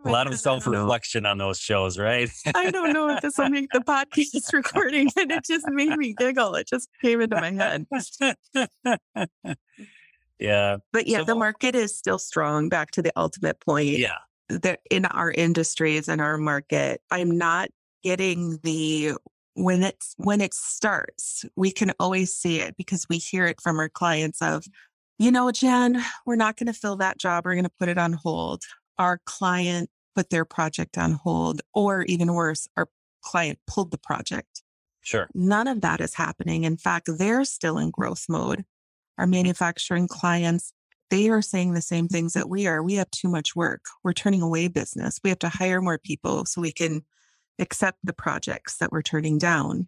A 0.06 0.10
lot 0.12 0.28
of 0.28 0.38
self 0.40 0.68
reflection 0.68 1.26
on 1.26 1.40
those 1.40 1.58
shows, 1.60 1.98
right? 1.98 2.30
I 2.54 2.70
don't 2.70 2.94
know 2.94 3.10
if 3.10 3.22
this 3.22 3.38
will 3.40 3.50
make 3.50 3.70
the 3.72 3.80
podcast 3.80 4.54
recording, 4.54 5.10
and 5.18 5.32
it 5.32 5.44
just 5.46 5.66
made 5.70 5.98
me 5.98 6.14
giggle. 6.16 6.54
It 6.56 6.68
just 6.68 6.90
came 7.02 7.22
into 7.22 7.36
my 7.42 7.52
head. 7.52 7.88
yeah. 10.40 10.78
But 10.94 11.08
yeah, 11.08 11.20
So- 11.20 11.24
the 11.26 11.36
market 11.36 11.74
is 11.76 11.98
still 11.98 12.20
strong. 12.20 12.70
Back 12.70 12.92
to 12.92 13.02
the 13.02 13.12
ultimate 13.16 13.60
point. 13.62 13.88
Yeah. 13.98 14.18
that 14.50 14.82
in 14.92 15.06
our 15.06 15.32
industries 15.32 16.08
and 16.08 16.22
our 16.22 16.38
market, 16.38 17.02
I'm 17.10 17.36
not 17.36 17.70
getting 18.04 18.60
the 18.62 19.14
when 19.56 19.84
it's 19.84 20.14
when 20.18 20.42
it 20.42 20.54
starts, 20.54 21.46
we 21.56 21.72
can 21.72 21.94
always 22.00 22.36
see 22.36 22.60
it 22.60 22.76
because 22.78 23.08
we 23.10 23.18
hear 23.18 23.46
it 23.46 23.62
from 23.62 23.80
our 23.80 23.90
clients 23.90 24.42
of, 24.42 24.66
you 25.18 25.32
know, 25.32 25.50
Jen, 25.52 26.04
we're 26.26 26.36
not 26.36 26.58
going 26.58 26.68
to 26.68 26.74
fill 26.74 26.98
that 26.98 27.18
job. 27.18 27.46
We're 27.46 27.54
going 27.54 27.64
to 27.64 27.72
put 27.80 27.90
it 27.90 27.98
on 27.98 28.14
hold. 28.14 28.64
Our 29.00 29.20
client 29.26 29.90
put 30.14 30.30
their 30.30 30.46
project 30.46 30.98
on 30.98 31.14
hold, 31.14 31.62
or 31.74 32.04
even 32.04 32.34
worse, 32.34 32.68
our 32.78 32.88
client 33.22 33.60
pulled 33.68 33.92
the 33.92 33.98
project. 33.98 34.62
Sure. 35.02 35.30
None 35.34 35.68
of 35.68 35.82
that 35.82 36.02
is 36.02 36.16
happening. 36.16 36.64
In 36.64 36.78
fact, 36.78 37.10
they're 37.18 37.46
still 37.46 37.78
in 37.78 37.92
growth 37.92 38.26
mode. 38.28 38.66
Our 39.18 39.26
mm-hmm. 39.26 39.32
manufacturing 39.32 40.08
clients, 40.08 40.74
they 41.10 41.30
are 41.30 41.42
saying 41.42 41.74
the 41.74 41.82
same 41.82 42.08
things 42.08 42.34
that 42.34 42.50
we 42.50 42.68
are. 42.68 42.82
We 42.82 42.96
have 42.96 43.12
too 43.12 43.30
much 43.30 43.56
work. 43.56 43.82
We're 44.04 44.14
turning 44.14 44.42
away 44.42 44.68
business. 44.68 45.20
We 45.24 45.30
have 45.30 45.40
to 45.40 45.50
hire 45.50 45.82
more 45.82 46.00
people 46.00 46.46
so 46.46 46.62
we 46.62 46.72
can 46.72 47.04
accept 47.60 48.00
the 48.04 48.14
projects 48.14 48.78
that 48.78 48.92
we're 48.92 49.02
turning 49.02 49.38
down. 49.38 49.88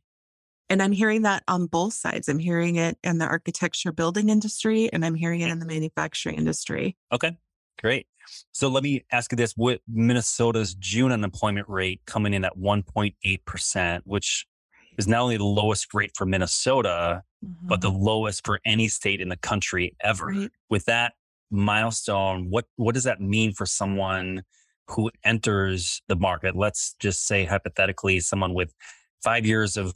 And 0.69 0.81
I'm 0.81 0.91
hearing 0.91 1.21
that 1.21 1.43
on 1.47 1.67
both 1.67 1.93
sides. 1.93 2.27
I'm 2.27 2.39
hearing 2.39 2.75
it 2.75 2.97
in 3.03 3.19
the 3.19 3.25
architecture 3.25 3.91
building 3.91 4.29
industry 4.29 4.89
and 4.91 5.05
I'm 5.05 5.15
hearing 5.15 5.41
it 5.41 5.49
in 5.49 5.59
the 5.59 5.65
manufacturing 5.65 6.35
industry. 6.35 6.97
Okay. 7.13 7.37
Great. 7.79 8.07
So 8.51 8.67
let 8.67 8.83
me 8.83 9.05
ask 9.11 9.31
you 9.31 9.35
this: 9.35 9.53
With 9.55 9.81
Minnesota's 9.87 10.73
June 10.75 11.11
unemployment 11.11 11.69
rate 11.69 12.01
coming 12.05 12.33
in 12.33 12.43
at 12.43 12.57
1.8 12.57 13.45
percent, 13.45 14.03
which 14.05 14.45
is 14.97 15.07
not 15.07 15.21
only 15.21 15.37
the 15.37 15.43
lowest 15.43 15.93
rate 15.93 16.11
for 16.15 16.25
Minnesota, 16.25 17.23
but 17.63 17.81
the 17.81 17.89
mm-hmm. 17.89 18.03
lowest 18.03 18.45
for 18.45 18.59
any 18.65 18.87
state 18.87 19.21
in 19.21 19.29
the 19.29 19.37
country 19.37 19.95
ever. 20.01 20.25
Right. 20.25 20.51
With 20.69 20.85
that 20.85 21.13
milestone, 21.51 22.49
what 22.49 22.65
what 22.75 22.95
does 22.95 23.03
that 23.03 23.21
mean 23.21 23.53
for 23.53 23.65
someone 23.65 24.43
who 24.89 25.11
enters 25.23 26.01
the 26.07 26.15
market? 26.15 26.55
Let's 26.55 26.95
just 26.99 27.25
say 27.27 27.45
hypothetically, 27.45 28.19
someone 28.19 28.53
with 28.53 28.73
five 29.23 29.45
years 29.45 29.77
of 29.77 29.93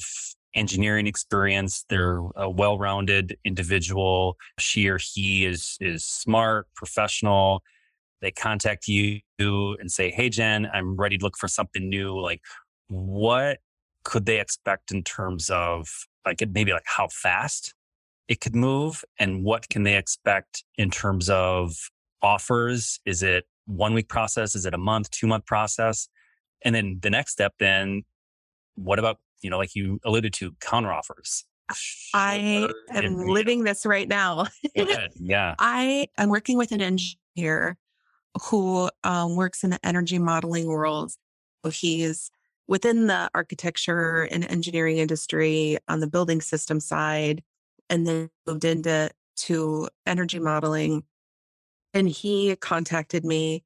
engineering 0.53 1.07
experience, 1.07 1.86
they're 1.89 2.21
a 2.36 2.50
well-rounded 2.50 3.38
individual. 3.45 4.38
She 4.60 4.88
or 4.88 4.98
he 4.98 5.45
is 5.45 5.77
is 5.79 6.05
smart, 6.05 6.67
professional. 6.75 7.63
They 8.21 8.31
contact 8.31 8.88
you 8.88 9.21
and 9.39 9.91
say, 9.91 10.12
"Hey, 10.12 10.29
Jen, 10.29 10.67
I'm 10.74 10.95
ready 10.95 11.17
to 11.17 11.24
look 11.24 11.38
for 11.38 11.48
something 11.48 11.89
new." 11.89 12.19
Like, 12.19 12.41
what 12.88 13.60
could 14.03 14.25
they 14.25 14.39
expect 14.39 14.91
in 14.91 15.03
terms 15.03 15.50
of 15.50 15.88
like 16.25 16.43
maybe 16.53 16.74
like 16.74 16.83
how 16.86 17.07
fast 17.07 17.74
it 18.27 18.41
could 18.41 18.55
move 18.55 19.03
and 19.19 19.43
what 19.43 19.69
can 19.69 19.83
they 19.83 19.98
expect 19.98 20.63
in 20.77 20.89
terms 20.89 21.29
of 21.29 21.75
offers 22.21 23.00
is 23.05 23.24
it 23.24 23.45
one 23.71 23.93
week 23.93 24.07
process 24.07 24.55
is 24.55 24.65
it 24.65 24.73
a 24.73 24.77
month 24.77 25.09
two 25.11 25.27
month 25.27 25.45
process 25.45 26.07
and 26.63 26.75
then 26.75 26.99
the 27.01 27.09
next 27.09 27.31
step 27.31 27.53
then 27.59 28.03
what 28.75 28.99
about 28.99 29.17
you 29.41 29.49
know 29.49 29.57
like 29.57 29.75
you 29.75 29.99
alluded 30.03 30.33
to 30.33 30.51
counter 30.59 30.91
offers 30.91 31.45
I 32.13 32.69
am 32.93 33.15
living 33.15 33.63
this 33.63 33.85
right 33.85 34.07
now. 34.07 34.47
Yeah 35.15 35.55
I 35.57 36.07
am 36.17 36.27
working 36.27 36.57
with 36.57 36.73
an 36.73 36.81
engineer 36.81 37.77
who 38.49 38.89
um, 39.03 39.35
works 39.35 39.63
in 39.63 39.71
the 39.71 39.79
energy 39.85 40.19
modeling 40.19 40.67
world. 40.67 41.11
So 41.63 41.71
He 41.71 42.11
within 42.67 43.07
the 43.07 43.29
architecture 43.35 44.27
and 44.31 44.49
engineering 44.49 44.97
industry 44.97 45.77
on 45.87 45.99
the 45.99 46.07
building 46.07 46.41
system 46.41 46.79
side, 46.79 47.43
and 47.89 48.07
then 48.07 48.29
moved 48.47 48.63
into 48.63 49.09
to 49.35 49.89
energy 50.05 50.39
modeling. 50.39 51.03
And 51.93 52.07
he 52.07 52.55
contacted 52.55 53.25
me. 53.25 53.63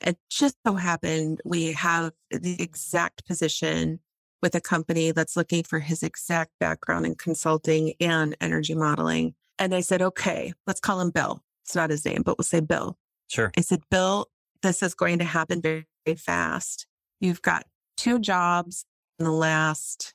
It 0.00 0.18
just 0.30 0.56
so 0.66 0.74
happened 0.74 1.40
we 1.44 1.72
have 1.72 2.12
the 2.30 2.60
exact 2.60 3.26
position 3.26 4.00
with 4.42 4.54
a 4.54 4.60
company 4.60 5.10
that's 5.12 5.36
looking 5.36 5.62
for 5.62 5.78
his 5.78 6.02
exact 6.02 6.52
background 6.60 7.06
in 7.06 7.14
consulting 7.14 7.94
and 8.00 8.36
energy 8.40 8.74
modeling. 8.74 9.34
And 9.58 9.74
I 9.74 9.80
said, 9.80 10.02
okay, 10.02 10.52
let's 10.66 10.80
call 10.80 11.00
him 11.00 11.10
Bill. 11.10 11.42
It's 11.64 11.74
not 11.74 11.90
his 11.90 12.04
name, 12.04 12.22
but 12.22 12.38
we'll 12.38 12.44
say 12.44 12.60
Bill. 12.60 12.96
sure 13.28 13.50
I 13.56 13.62
said, 13.62 13.82
Bill, 13.90 14.26
this 14.62 14.82
is 14.82 14.94
going 14.94 15.18
to 15.18 15.24
happen 15.24 15.62
very, 15.62 15.86
very 16.04 16.16
fast. 16.16 16.86
You've 17.20 17.42
got 17.42 17.64
two 17.96 18.18
jobs 18.18 18.84
in 19.18 19.24
the 19.24 19.32
last, 19.32 20.14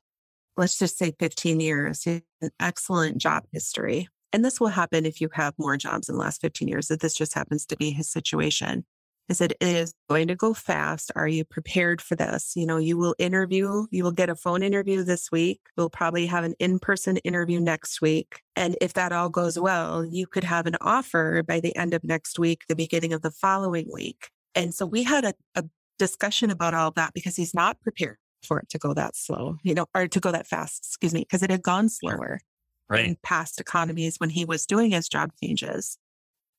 let's 0.55 0.77
just 0.77 0.97
say 0.97 1.13
15 1.19 1.59
years, 1.59 2.05
an 2.05 2.21
excellent 2.59 3.17
job 3.17 3.45
history. 3.51 4.07
And 4.33 4.45
this 4.45 4.59
will 4.59 4.69
happen 4.69 5.05
if 5.05 5.19
you 5.19 5.29
have 5.33 5.53
more 5.57 5.77
jobs 5.77 6.09
in 6.09 6.15
the 6.15 6.21
last 6.21 6.41
15 6.41 6.67
years, 6.67 6.87
that 6.87 7.01
this 7.01 7.13
just 7.13 7.33
happens 7.33 7.65
to 7.67 7.77
be 7.77 7.91
his 7.91 8.09
situation. 8.09 8.85
I 9.29 9.33
said, 9.33 9.53
it 9.61 9.67
is 9.67 9.93
going 10.09 10.27
to 10.27 10.35
go 10.35 10.53
fast. 10.53 11.09
Are 11.15 11.27
you 11.27 11.45
prepared 11.45 12.01
for 12.01 12.15
this? 12.15 12.51
You 12.55 12.65
know, 12.65 12.77
you 12.77 12.97
will 12.97 13.15
interview, 13.17 13.85
you 13.89 14.03
will 14.03 14.11
get 14.11 14.29
a 14.29 14.35
phone 14.35 14.61
interview 14.61 15.03
this 15.03 15.31
week. 15.31 15.61
We'll 15.77 15.89
probably 15.89 16.25
have 16.25 16.43
an 16.43 16.53
in 16.59 16.79
person 16.79 17.15
interview 17.17 17.61
next 17.61 18.01
week. 18.01 18.41
And 18.57 18.75
if 18.81 18.93
that 18.93 19.13
all 19.13 19.29
goes 19.29 19.57
well, 19.57 20.03
you 20.03 20.27
could 20.27 20.43
have 20.43 20.65
an 20.65 20.75
offer 20.81 21.43
by 21.43 21.61
the 21.61 21.73
end 21.77 21.93
of 21.93 22.03
next 22.03 22.39
week, 22.39 22.63
the 22.67 22.75
beginning 22.75 23.13
of 23.13 23.21
the 23.21 23.31
following 23.31 23.87
week. 23.91 24.29
And 24.53 24.73
so 24.73 24.85
we 24.85 25.03
had 25.03 25.23
a, 25.23 25.33
a 25.55 25.63
discussion 25.97 26.51
about 26.51 26.73
all 26.73 26.91
that 26.91 27.13
because 27.13 27.37
he's 27.37 27.53
not 27.53 27.79
prepared 27.79 28.17
for 28.43 28.59
it 28.59 28.69
to 28.69 28.77
go 28.77 28.93
that 28.93 29.15
slow, 29.15 29.55
you 29.63 29.73
know, 29.73 29.85
or 29.95 30.07
to 30.09 30.19
go 30.19 30.31
that 30.31 30.47
fast, 30.47 30.79
excuse 30.79 31.13
me, 31.13 31.21
because 31.21 31.43
it 31.43 31.51
had 31.51 31.61
gone 31.61 31.87
slower 31.87 32.41
right 32.91 33.05
in 33.05 33.17
past 33.23 33.59
economies 33.59 34.19
when 34.19 34.29
he 34.29 34.45
was 34.45 34.65
doing 34.65 34.91
his 34.91 35.07
job 35.07 35.31
changes. 35.41 35.97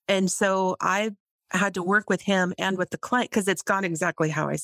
And 0.08 0.30
so 0.30 0.76
I 0.80 1.10
had 1.50 1.74
to 1.74 1.82
work 1.82 2.08
with 2.08 2.22
him 2.22 2.54
and 2.58 2.78
with 2.78 2.90
the 2.90 2.98
client 2.98 3.30
because 3.30 3.46
it's 3.46 3.62
gone 3.62 3.84
exactly 3.84 4.30
how 4.30 4.48
I 4.48 4.56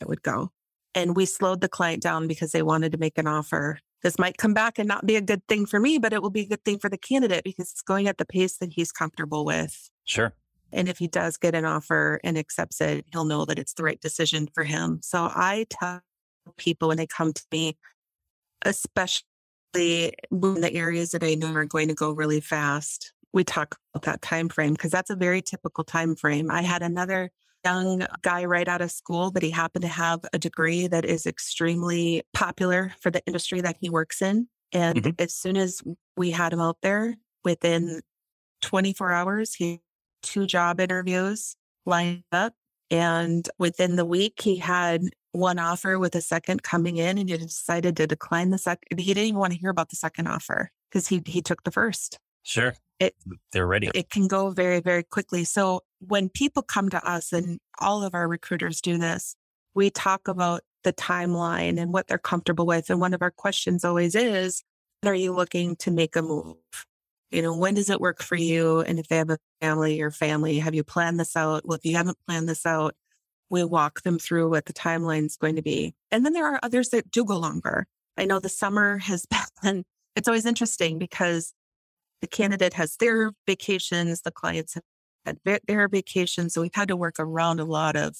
it 0.00 0.08
would 0.08 0.22
go. 0.22 0.52
And 0.94 1.16
we 1.16 1.26
slowed 1.26 1.60
the 1.60 1.68
client 1.68 2.02
down 2.02 2.28
because 2.28 2.52
they 2.52 2.62
wanted 2.62 2.92
to 2.92 2.98
make 2.98 3.18
an 3.18 3.26
offer. 3.26 3.78
This 4.02 4.18
might 4.18 4.36
come 4.36 4.54
back 4.54 4.78
and 4.78 4.86
not 4.86 5.06
be 5.06 5.16
a 5.16 5.20
good 5.20 5.44
thing 5.48 5.66
for 5.66 5.80
me, 5.80 5.98
but 5.98 6.12
it 6.12 6.22
will 6.22 6.30
be 6.30 6.42
a 6.42 6.46
good 6.46 6.64
thing 6.64 6.78
for 6.78 6.88
the 6.88 6.98
candidate 6.98 7.42
because 7.42 7.72
it's 7.72 7.82
going 7.82 8.06
at 8.06 8.18
the 8.18 8.24
pace 8.24 8.58
that 8.58 8.74
he's 8.74 8.92
comfortable 8.92 9.44
with. 9.44 9.90
sure 10.04 10.34
And 10.72 10.88
if 10.88 10.98
he 10.98 11.08
does 11.08 11.36
get 11.36 11.54
an 11.54 11.64
offer 11.64 12.20
and 12.22 12.38
accepts 12.38 12.80
it, 12.80 13.06
he'll 13.12 13.24
know 13.24 13.44
that 13.46 13.58
it's 13.58 13.74
the 13.74 13.82
right 13.82 14.00
decision 14.00 14.48
for 14.52 14.64
him. 14.64 15.00
So 15.02 15.24
I 15.24 15.66
tell 15.70 16.02
people 16.56 16.88
when 16.88 16.98
they 16.98 17.06
come 17.06 17.32
to 17.32 17.42
me, 17.50 17.76
especially 18.62 19.26
the 19.78 20.72
areas 20.74 21.10
that 21.12 21.22
I 21.24 21.34
know 21.34 21.52
are 21.54 21.64
going 21.64 21.88
to 21.88 21.94
go 21.94 22.10
really 22.12 22.40
fast, 22.40 23.12
we 23.32 23.44
talk 23.44 23.76
about 23.94 24.04
that 24.04 24.22
time 24.22 24.48
frame 24.48 24.72
because 24.72 24.90
that's 24.90 25.10
a 25.10 25.16
very 25.16 25.42
typical 25.42 25.84
time 25.84 26.16
frame. 26.16 26.50
I 26.50 26.62
had 26.62 26.82
another 26.82 27.30
young 27.64 28.06
guy 28.22 28.44
right 28.44 28.68
out 28.68 28.80
of 28.80 28.90
school, 28.90 29.30
but 29.30 29.42
he 29.42 29.50
happened 29.50 29.82
to 29.82 29.88
have 29.88 30.20
a 30.32 30.38
degree 30.38 30.86
that 30.86 31.04
is 31.04 31.26
extremely 31.26 32.22
popular 32.32 32.94
for 33.00 33.10
the 33.10 33.22
industry 33.26 33.60
that 33.60 33.76
he 33.80 33.90
works 33.90 34.22
in. 34.22 34.48
And 34.72 35.02
Mhm. 35.02 35.16
as 35.18 35.34
soon 35.34 35.56
as 35.56 35.82
we 36.16 36.30
had 36.30 36.52
him 36.52 36.60
out 36.60 36.78
there, 36.82 37.16
within 37.44 38.02
24 38.62 39.12
hours, 39.12 39.54
he 39.54 39.72
had 39.72 39.80
two 40.22 40.46
job 40.46 40.80
interviews 40.80 41.56
lined 41.86 42.24
up. 42.32 42.54
And 42.90 43.48
within 43.58 43.96
the 43.96 44.04
week, 44.06 44.40
he 44.40 44.56
had 44.56 45.02
one 45.32 45.58
offer 45.58 45.98
with 45.98 46.14
a 46.14 46.20
second 46.20 46.62
coming 46.62 46.96
in 46.96 47.18
and 47.18 47.28
he 47.28 47.36
decided 47.36 47.96
to 47.96 48.06
decline 48.06 48.50
the 48.50 48.58
second. 48.58 48.98
He 48.98 49.14
didn't 49.14 49.28
even 49.28 49.38
want 49.38 49.52
to 49.52 49.58
hear 49.58 49.70
about 49.70 49.90
the 49.90 49.96
second 49.96 50.26
offer 50.26 50.70
because 50.90 51.08
he, 51.08 51.22
he 51.26 51.42
took 51.42 51.62
the 51.64 51.70
first 51.70 52.18
sure 52.42 52.74
It- 52.98 53.14
they're 53.52 53.66
ready 53.66 53.90
it 53.94 54.10
can 54.10 54.26
go 54.26 54.50
very, 54.50 54.80
very 54.80 55.02
quickly. 55.02 55.44
So 55.44 55.82
when 56.00 56.28
people 56.28 56.62
come 56.62 56.88
to 56.90 57.04
us, 57.08 57.32
and 57.32 57.58
all 57.78 58.02
of 58.02 58.14
our 58.14 58.26
recruiters 58.26 58.80
do 58.80 58.96
this, 58.98 59.34
we 59.74 59.90
talk 59.90 60.28
about 60.28 60.62
the 60.84 60.92
timeline 60.92 61.78
and 61.78 61.92
what 61.92 62.06
they're 62.06 62.18
comfortable 62.18 62.64
with. 62.66 62.88
And 62.88 63.00
one 63.00 63.12
of 63.14 63.20
our 63.22 63.30
questions 63.30 63.84
always 63.84 64.14
is, 64.14 64.62
are 65.04 65.14
you 65.14 65.32
looking 65.32 65.76
to 65.76 65.90
make 65.90 66.16
a 66.16 66.22
move? 66.22 66.56
You 67.30 67.42
know, 67.42 67.54
when 67.56 67.74
does 67.74 67.90
it 67.90 68.00
work 68.00 68.22
for 68.22 68.36
you? 68.36 68.80
And 68.80 68.98
if 68.98 69.08
they 69.08 69.16
have 69.18 69.30
a 69.30 69.38
family 69.60 70.00
or 70.00 70.10
family, 70.10 70.58
have 70.60 70.74
you 70.74 70.82
planned 70.82 71.20
this 71.20 71.36
out? 71.36 71.66
Well, 71.66 71.76
if 71.76 71.84
you 71.84 71.96
haven't 71.96 72.16
planned 72.26 72.48
this 72.48 72.64
out, 72.64 72.94
we 73.50 73.64
walk 73.64 74.02
them 74.02 74.18
through 74.18 74.50
what 74.50 74.66
the 74.66 74.72
timeline 74.72 75.26
is 75.26 75.36
going 75.36 75.56
to 75.56 75.62
be. 75.62 75.94
And 76.10 76.24
then 76.24 76.32
there 76.32 76.46
are 76.46 76.60
others 76.62 76.90
that 76.90 77.10
do 77.10 77.24
go 77.24 77.38
longer. 77.38 77.86
I 78.16 78.24
know 78.24 78.40
the 78.40 78.48
summer 78.48 78.98
has 78.98 79.26
been, 79.62 79.84
it's 80.16 80.28
always 80.28 80.46
interesting 80.46 80.98
because 80.98 81.52
the 82.20 82.26
candidate 82.26 82.74
has 82.74 82.96
their 82.96 83.32
vacations, 83.46 84.22
the 84.22 84.32
clients 84.32 84.74
have 84.74 84.82
had 85.24 85.38
their- 85.66 85.88
vacations. 85.88 86.54
So 86.54 86.62
we've 86.62 86.74
had 86.74 86.88
to 86.88 86.96
work 86.96 87.16
around 87.18 87.60
a 87.60 87.64
lot 87.64 87.96
of, 87.96 88.16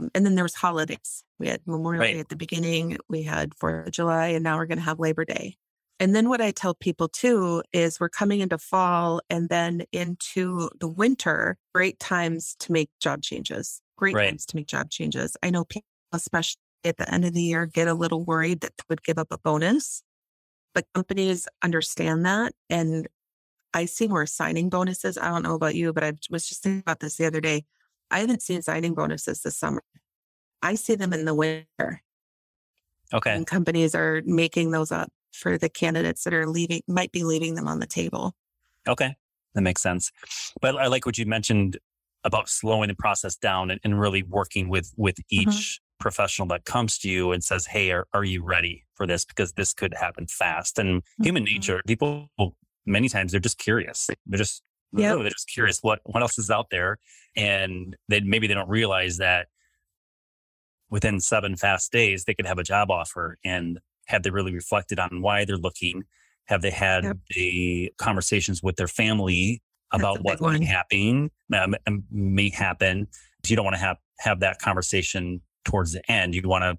mm, 0.00 0.08
and 0.14 0.24
then 0.24 0.34
there 0.34 0.44
was 0.44 0.54
holidays. 0.54 1.24
We 1.38 1.48
had 1.48 1.60
Memorial 1.66 2.00
Right. 2.00 2.14
Day 2.14 2.20
at 2.20 2.28
the 2.28 2.36
beginning, 2.36 2.98
we 3.08 3.22
had 3.22 3.54
Fourth 3.54 3.88
of 3.88 3.92
July, 3.92 4.28
and 4.28 4.44
now 4.44 4.56
we're 4.56 4.66
going 4.66 4.78
to 4.78 4.84
have 4.84 5.00
Labor 5.00 5.24
Day. 5.24 5.56
And 5.98 6.16
then 6.16 6.30
what 6.30 6.40
I 6.40 6.50
tell 6.50 6.74
people 6.74 7.08
too 7.08 7.62
is 7.74 8.00
we're 8.00 8.08
coming 8.08 8.40
into 8.40 8.56
fall 8.56 9.20
and 9.28 9.50
then 9.50 9.82
into 9.92 10.70
the 10.80 10.88
winter, 10.88 11.58
great 11.74 11.98
times 11.98 12.56
to 12.60 12.72
make 12.72 12.88
job 13.00 13.20
changes. 13.20 13.82
Great 14.00 14.14
right. 14.14 14.28
times 14.30 14.46
to 14.46 14.56
make 14.56 14.66
job 14.66 14.90
changes. 14.90 15.36
I 15.42 15.50
know 15.50 15.64
people, 15.64 15.86
especially 16.12 16.60
at 16.84 16.96
the 16.96 17.12
end 17.12 17.24
of 17.26 17.34
the 17.34 17.42
year, 17.42 17.66
get 17.66 17.86
a 17.86 17.94
little 17.94 18.24
worried 18.24 18.62
that 18.62 18.72
they 18.76 18.84
would 18.88 19.02
give 19.02 19.18
up 19.18 19.28
a 19.30 19.38
bonus, 19.38 20.02
but 20.74 20.86
companies 20.94 21.46
understand 21.62 22.24
that. 22.24 22.54
And 22.70 23.06
I 23.74 23.84
see 23.84 24.08
more 24.08 24.24
signing 24.24 24.70
bonuses. 24.70 25.18
I 25.18 25.28
don't 25.28 25.42
know 25.42 25.54
about 25.54 25.74
you, 25.74 25.92
but 25.92 26.02
I 26.02 26.14
was 26.30 26.48
just 26.48 26.62
thinking 26.62 26.80
about 26.80 27.00
this 27.00 27.16
the 27.16 27.26
other 27.26 27.40
day. 27.40 27.64
I 28.10 28.20
haven't 28.20 28.42
seen 28.42 28.62
signing 28.62 28.94
bonuses 28.94 29.42
this 29.42 29.56
summer. 29.56 29.82
I 30.62 30.74
see 30.74 30.94
them 30.94 31.12
in 31.12 31.26
the 31.26 31.34
winter. 31.34 32.02
Okay. 33.12 33.34
And 33.34 33.46
companies 33.46 33.94
are 33.94 34.22
making 34.24 34.70
those 34.70 34.90
up 34.90 35.10
for 35.32 35.58
the 35.58 35.68
candidates 35.68 36.24
that 36.24 36.34
are 36.34 36.46
leaving, 36.46 36.80
might 36.88 37.12
be 37.12 37.22
leaving 37.22 37.54
them 37.54 37.68
on 37.68 37.80
the 37.80 37.86
table. 37.86 38.34
Okay. 38.88 39.14
That 39.54 39.62
makes 39.62 39.82
sense. 39.82 40.10
But 40.60 40.76
I 40.76 40.86
like 40.86 41.06
what 41.06 41.18
you 41.18 41.26
mentioned 41.26 41.78
about 42.24 42.48
slowing 42.48 42.88
the 42.88 42.94
process 42.94 43.36
down 43.36 43.70
and, 43.70 43.80
and 43.84 44.00
really 44.00 44.22
working 44.22 44.68
with 44.68 44.92
with 44.96 45.16
mm-hmm. 45.16 45.40
each 45.42 45.48
mm-hmm. 45.48 46.02
professional 46.02 46.48
that 46.48 46.64
comes 46.64 46.98
to 46.98 47.08
you 47.08 47.32
and 47.32 47.42
says, 47.42 47.66
Hey, 47.66 47.90
are, 47.90 48.06
are 48.12 48.24
you 48.24 48.42
ready 48.44 48.84
for 48.94 49.06
this? 49.06 49.24
Because 49.24 49.52
this 49.52 49.72
could 49.72 49.94
happen 49.94 50.26
fast. 50.26 50.78
And 50.78 51.02
mm-hmm. 51.02 51.24
human 51.24 51.44
nature, 51.44 51.82
people 51.86 52.28
many 52.86 53.08
times 53.08 53.32
they're 53.32 53.40
just 53.40 53.58
curious. 53.58 54.08
They're 54.26 54.38
just 54.38 54.62
yeah. 54.92 55.14
they're 55.14 55.30
just 55.30 55.48
curious 55.48 55.78
what 55.82 56.00
what 56.04 56.22
else 56.22 56.38
is 56.38 56.50
out 56.50 56.66
there. 56.70 56.98
And 57.36 57.96
they 58.08 58.20
maybe 58.20 58.46
they 58.46 58.54
don't 58.54 58.68
realize 58.68 59.18
that 59.18 59.48
within 60.90 61.20
seven 61.20 61.56
fast 61.56 61.92
days 61.92 62.24
they 62.24 62.34
could 62.34 62.46
have 62.46 62.58
a 62.58 62.64
job 62.64 62.90
offer 62.90 63.38
and 63.44 63.78
have 64.06 64.24
they 64.24 64.30
really 64.30 64.52
reflected 64.52 64.98
on 64.98 65.22
why 65.22 65.44
they're 65.44 65.56
looking? 65.56 66.02
Have 66.46 66.62
they 66.62 66.70
had 66.70 67.04
yep. 67.04 67.16
the 67.36 67.92
conversations 67.96 68.60
with 68.60 68.74
their 68.74 68.88
family 68.88 69.62
about 69.92 70.22
what 70.22 70.40
may 70.40 70.64
happen? 70.64 71.30
Um, 71.52 71.76
may 72.10 72.50
happen. 72.50 73.08
You 73.46 73.56
don't 73.56 73.64
want 73.64 73.76
to 73.76 73.80
have 73.80 73.96
have 74.18 74.40
that 74.40 74.58
conversation 74.58 75.40
towards 75.64 75.92
the 75.92 76.10
end. 76.10 76.34
You 76.34 76.42
want 76.44 76.62
to 76.62 76.78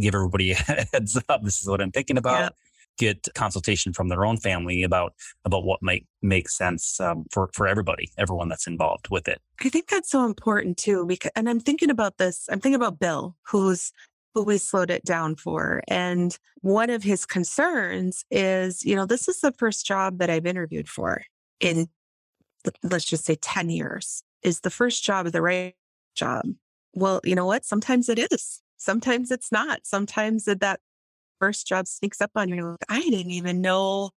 give 0.00 0.14
everybody 0.14 0.52
a 0.68 0.86
heads 0.92 1.20
up. 1.28 1.42
This 1.42 1.60
is 1.60 1.68
what 1.68 1.80
I'm 1.80 1.92
thinking 1.92 2.18
about. 2.18 2.40
Yep. 2.40 2.54
Get 2.98 3.28
consultation 3.34 3.92
from 3.92 4.08
their 4.08 4.26
own 4.26 4.38
family 4.38 4.82
about 4.82 5.12
about 5.44 5.64
what 5.64 5.80
might 5.82 6.04
make 6.20 6.48
sense 6.48 6.98
um, 6.98 7.26
for 7.30 7.48
for 7.52 7.68
everybody, 7.68 8.10
everyone 8.18 8.48
that's 8.48 8.66
involved 8.66 9.08
with 9.08 9.28
it. 9.28 9.40
I 9.60 9.68
think 9.68 9.88
that's 9.88 10.10
so 10.10 10.24
important 10.24 10.78
too. 10.78 11.06
Because, 11.06 11.30
and 11.36 11.48
I'm 11.48 11.60
thinking 11.60 11.90
about 11.90 12.18
this. 12.18 12.48
I'm 12.50 12.58
thinking 12.58 12.74
about 12.80 12.98
Bill, 12.98 13.36
who's 13.42 13.92
who 14.34 14.44
we 14.44 14.58
slowed 14.58 14.90
it 14.90 15.04
down 15.04 15.36
for. 15.36 15.82
And 15.88 16.36
one 16.60 16.90
of 16.90 17.02
his 17.02 17.26
concerns 17.26 18.24
is, 18.30 18.84
you 18.84 18.94
know, 18.94 19.06
this 19.06 19.28
is 19.28 19.40
the 19.40 19.52
first 19.52 19.86
job 19.86 20.18
that 20.18 20.30
I've 20.30 20.46
interviewed 20.46 20.88
for 20.88 21.22
in, 21.60 21.88
let's 22.82 23.04
just 23.04 23.24
say 23.24 23.36
10 23.36 23.70
years. 23.70 24.22
Is 24.42 24.60
the 24.60 24.70
first 24.70 25.04
job 25.04 25.26
the 25.26 25.42
right 25.42 25.74
job? 26.14 26.46
Well, 26.94 27.20
you 27.24 27.34
know 27.34 27.46
what? 27.46 27.64
Sometimes 27.64 28.08
it 28.08 28.18
is. 28.32 28.62
Sometimes 28.76 29.30
it's 29.30 29.50
not. 29.50 29.80
Sometimes 29.84 30.44
that, 30.44 30.60
that 30.60 30.80
first 31.40 31.66
job 31.66 31.86
sneaks 31.86 32.20
up 32.20 32.30
on 32.36 32.48
you. 32.48 32.70
Like, 32.70 32.84
I 32.88 33.00
didn't 33.00 33.32
even 33.32 33.60
know 33.60 34.10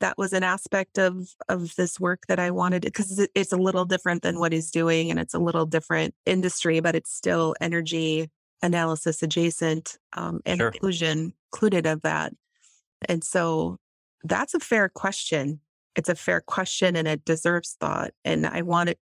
that 0.00 0.18
was 0.18 0.32
an 0.32 0.42
aspect 0.42 0.98
of 0.98 1.28
of 1.48 1.74
this 1.76 2.00
work 2.00 2.22
that 2.28 2.38
I 2.38 2.50
wanted 2.50 2.82
because 2.82 3.26
it's 3.34 3.52
a 3.52 3.56
little 3.56 3.84
different 3.84 4.22
than 4.22 4.38
what 4.38 4.52
he's 4.52 4.70
doing 4.70 5.10
and 5.10 5.20
it's 5.20 5.34
a 5.34 5.38
little 5.38 5.66
different 5.66 6.14
industry, 6.26 6.80
but 6.80 6.94
it's 6.94 7.12
still 7.12 7.54
energy 7.60 8.30
analysis 8.62 9.22
adjacent 9.22 9.98
um, 10.14 10.40
and 10.44 10.58
sure. 10.58 10.68
inclusion 10.68 11.32
included 11.52 11.86
of 11.86 12.02
that. 12.02 12.32
And 13.08 13.24
so 13.24 13.76
that's 14.24 14.54
a 14.54 14.60
fair 14.60 14.88
question. 14.88 15.60
It's 15.96 16.08
a 16.08 16.14
fair 16.14 16.40
question 16.40 16.96
and 16.96 17.08
it 17.08 17.24
deserves 17.24 17.76
thought. 17.80 18.10
And 18.24 18.46
I 18.46 18.62
want 18.62 18.90
it. 18.90 18.98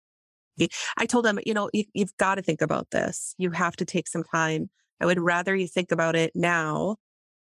I 0.97 1.07
told 1.07 1.25
them, 1.25 1.39
you 1.45 1.53
know, 1.53 1.69
you, 1.73 1.85
you've 1.93 2.17
got 2.17 2.37
to 2.37 2.43
think 2.43 2.63
about 2.63 2.91
this. 2.91 3.35
You 3.37 3.51
have 3.51 3.77
to 3.77 3.85
take 3.85 4.09
some 4.09 4.25
time. 4.25 4.71
I 5.01 5.07
would 5.07 5.21
rather 5.21 5.55
you 5.55 5.67
think 5.67 5.93
about 5.93 6.17
it 6.17 6.33
now. 6.35 6.97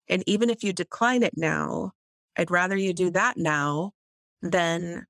And 0.09 0.25
even 0.27 0.51
if 0.51 0.65
you 0.65 0.73
decline 0.73 1.23
it 1.23 1.35
now, 1.37 1.93
I'd 2.37 2.51
rather 2.51 2.77
you 2.77 2.93
do 2.93 3.07
mm-hmm. 3.07 3.13
that 3.13 3.37
now 3.37 3.93
than 4.43 5.07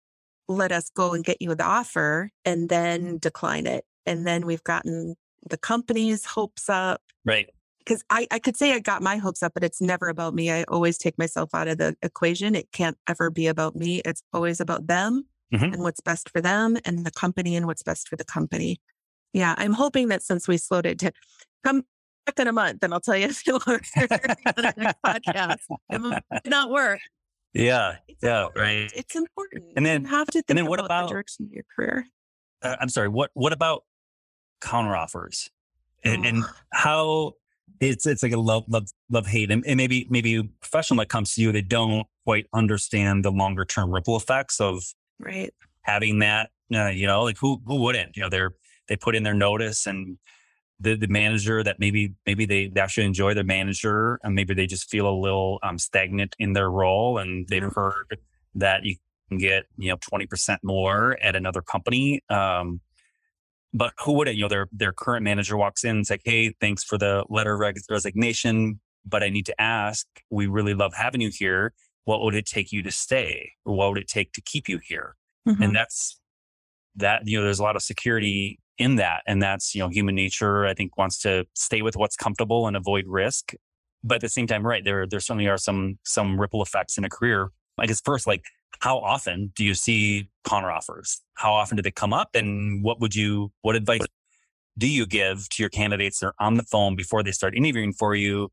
let 0.49 0.73
us 0.73 0.91
go 0.91 1.15
and 1.15 1.25
get 1.25 1.41
you 1.41 1.55
the 1.55 1.65
offer 1.65 2.31
and 2.45 2.69
then 2.69 3.19
decline 3.19 3.67
it. 3.67 3.85
And 4.05 4.27
then 4.27 4.45
we've 4.45 4.65
gotten 4.65 5.17
the 5.49 5.57
company's 5.57 6.27
hopes 6.27 6.69
up. 6.69 7.01
Right. 7.25 7.49
Because 7.85 8.03
I, 8.09 8.27
I 8.31 8.39
could 8.39 8.57
say 8.57 8.73
I 8.73 8.79
got 8.79 9.03
my 9.03 9.17
hopes 9.17 9.43
up, 9.43 9.53
but 9.53 9.63
it's 9.63 9.81
never 9.81 10.09
about 10.09 10.35
me. 10.35 10.51
I 10.51 10.63
always 10.65 10.97
take 10.97 11.19
myself 11.19 11.51
out 11.55 11.69
of 11.69 11.79
the 11.79 11.97
equation. 12.03 12.55
It 12.55 12.73
can't 12.73 12.97
ever 13.09 13.31
be 13.31 13.47
about 13.47 13.77
me. 13.77 14.01
It's 14.05 14.23
always 14.33 14.61
about 14.61 14.87
them 14.87 15.27
mm-hmm. 15.53 15.73
and 15.73 15.83
what's 15.83 16.01
best 16.01 16.31
for 16.31 16.41
them 16.41 16.79
and 16.85 17.05
the 17.05 17.11
company 17.11 17.57
and 17.57 17.67
what's 17.67 17.83
best 17.83 18.09
for 18.09 18.17
the 18.17 18.25
company. 18.25 18.81
Yeah. 19.33 19.55
I'm 19.59 19.73
hoping 19.73 20.09
that 20.09 20.23
since 20.23 20.49
we 20.49 20.57
slowed 20.57 20.87
it 20.87 20.99
to 21.01 21.13
come 21.63 21.85
back 22.27 22.39
in 22.39 22.49
a 22.49 22.53
month 22.53 22.83
and 22.83 22.95
I'll 22.95 23.01
tell 23.01 23.17
you 23.17 23.27
if 23.29 23.47
you 23.47 23.55
want 23.67 23.83
the 23.95 24.95
podcast. 25.05 25.59
It 25.91 26.47
not 26.47 26.71
work. 26.71 27.01
Yeah. 27.53 27.97
It's 28.09 28.23
yeah. 28.23 28.47
Important. 28.47 28.63
Right. 28.65 28.93
It's 28.95 29.17
important. 29.17 29.65
And 29.77 29.85
then 29.85 30.03
you 30.03 30.09
have 30.09 30.27
to 30.29 30.33
think 30.33 30.45
and 30.49 30.59
then 30.59 30.67
what 30.67 30.79
about, 30.79 30.87
about 30.87 31.09
the 31.09 31.13
direction 31.13 31.47
of 31.47 31.53
your 31.53 31.65
career. 31.75 32.07
Uh, 32.63 32.77
I'm 32.81 32.89
sorry. 32.89 33.09
What, 33.09 33.31
what 33.35 33.53
about 33.53 33.85
counteroffers 34.61 35.51
and, 36.03 36.25
and 36.25 36.45
how 36.73 37.35
it's 37.81 38.07
it's 38.07 38.23
like 38.23 38.33
a 38.33 38.39
love 38.39 38.65
love 38.69 38.89
love 39.11 39.27
hate 39.27 39.51
and, 39.51 39.65
and, 39.67 39.77
maybe 39.77 40.07
maybe 40.11 40.37
a 40.37 40.45
professional 40.61 40.99
that 40.99 41.09
comes 41.09 41.35
to 41.35 41.43
you 41.43 41.53
they 41.53 41.63
don't 41.63 42.07
quite 42.25 42.47
understand 42.53 43.25
the 43.25 43.31
longer 43.31 43.65
term 43.65 43.91
ripple 43.91 44.17
effects 44.17 44.61
of 44.61 44.83
right 45.19 45.53
having 45.83 46.19
that 46.21 46.51
uh, 46.75 46.87
you 46.87 47.07
know 47.07 47.23
like 47.23 47.37
who 47.39 47.61
who 47.67 47.77
wouldn't 47.77 48.17
you 48.17 48.23
know 48.23 48.29
they're 48.29 48.53
they 48.89 48.97
put 48.97 49.15
in 49.15 49.23
their 49.23 49.35
notice 49.35 49.87
and 49.87 50.19
the, 50.81 50.97
the 50.97 51.07
manager 51.07 51.63
that 51.63 51.79
maybe 51.79 52.15
maybe 52.27 52.45
they 52.47 52.71
actually 52.77 53.07
enjoy 53.07 53.33
their 53.33 53.45
manager 53.45 54.19
and 54.23 54.35
maybe 54.35 54.55
they 54.55 54.67
just 54.67 54.91
feel 54.91 55.09
a 55.09 55.17
little 55.17 55.59
um, 55.63 55.79
stagnant 55.79 56.35
in 56.39 56.53
their 56.53 56.71
role 56.71 57.19
and 57.19 57.47
they've 57.49 57.63
mm-hmm. 57.63 57.81
heard 57.81 58.19
that 58.55 58.85
you 58.85 58.97
can 59.29 59.39
get 59.39 59.65
you 59.79 59.89
know 59.91 59.97
20% 59.97 60.59
more 60.63 61.19
at 61.23 61.37
another 61.37 61.63
company 61.63 62.21
um, 62.29 62.81
but 63.75 63.93
who 63.99 64.13
wouldn't? 64.13 64.37
You 64.37 64.43
know, 64.43 64.49
their 64.49 64.69
their 64.73 64.93
current 64.93 65.25
manager 65.25 65.57
walks 65.57 65.85
in 65.85 65.97
and 65.97 66.11
like, 66.11 66.23
"Hey, 66.25 66.55
thanks 66.61 66.85
for 66.85 66.97
the 66.97 67.25
letter 67.29 67.55
of 67.55 67.75
resignation, 67.91 68.81
but 69.05 69.23
I 69.23 69.29
need 69.29 69.47
to 69.47 69.61
ask. 69.61 70.07
We 70.31 70.47
really 70.47 70.75
love 70.75 70.95
having 70.95 71.21
you 71.21 71.31
here. 71.37 71.75
What 72.05 72.23
would 72.23 72.35
it 72.35 72.47
take 72.47 72.71
you 72.71 72.83
to 72.85 72.91
stay, 72.93 73.51
or 73.65 73.75
what 73.75 73.91
would 73.91 73.99
it 73.99 74.09
take 74.09 74.33
to 74.33 74.41
keep 74.41 74.69
you 74.69 74.79
here?" 74.83 75.17
Mm-hmm. 75.47 75.63
And 75.63 75.77
that's 75.77 76.21
that. 76.97 77.23
You 77.27 77.39
know, 77.39 77.45
there's 77.45 77.59
a 77.59 77.65
lot 77.65 77.75
of 77.75 77.83
security 77.83 78.61
in 78.79 78.97
that, 78.97 79.23
and 79.27 79.43
that's 79.43 79.75
you 79.75 79.81
know, 79.81 79.89
human 79.89 80.15
nature. 80.15 80.67
I 80.67 80.75
think 80.75 80.97
wants 80.97 81.19
to 81.23 81.45
stay 81.55 81.83
with 81.83 81.97
what's 81.97 82.17
comfortable 82.17 82.69
and 82.69 82.77
avoid 82.77 83.07
risk. 83.09 83.55
But 84.05 84.17
at 84.17 84.21
the 84.21 84.29
same 84.29 84.47
time, 84.47 84.65
right 84.65 84.85
there, 84.85 85.07
there 85.07 85.21
certainly 85.21 85.49
are 85.49 85.59
some 85.59 85.99
some 86.05 86.41
ripple 86.41 86.63
effects 86.63 86.97
in 86.97 87.05
a 87.05 87.11
career. 87.11 87.51
I 87.77 87.87
guess 87.87 88.01
first, 88.05 88.29
like 88.29 88.45
how 88.81 88.99
often 88.99 89.53
do 89.55 89.65
you 89.65 89.75
see 89.75 90.29
counteroffers? 90.47 91.21
How 91.35 91.53
often 91.53 91.77
do 91.77 91.83
they 91.83 91.91
come 91.91 92.13
up? 92.13 92.31
And 92.35 92.83
what 92.83 93.01
would 93.01 93.15
you, 93.15 93.53
what 93.63 93.77
advice 93.77 94.01
do 94.77 94.89
you 94.89 95.07
give 95.07 95.49
to 95.51 95.63
your 95.63 95.71
candidates 95.71 96.19
that 96.19 96.27
are 96.27 96.35
on 96.41 96.55
the 96.55 96.63
phone 96.65 96.97
before 96.97 97.23
they 97.23 97.33
start 97.33 97.57
interviewing 97.57 97.93
for 97.93 98.15
you? 98.15 98.51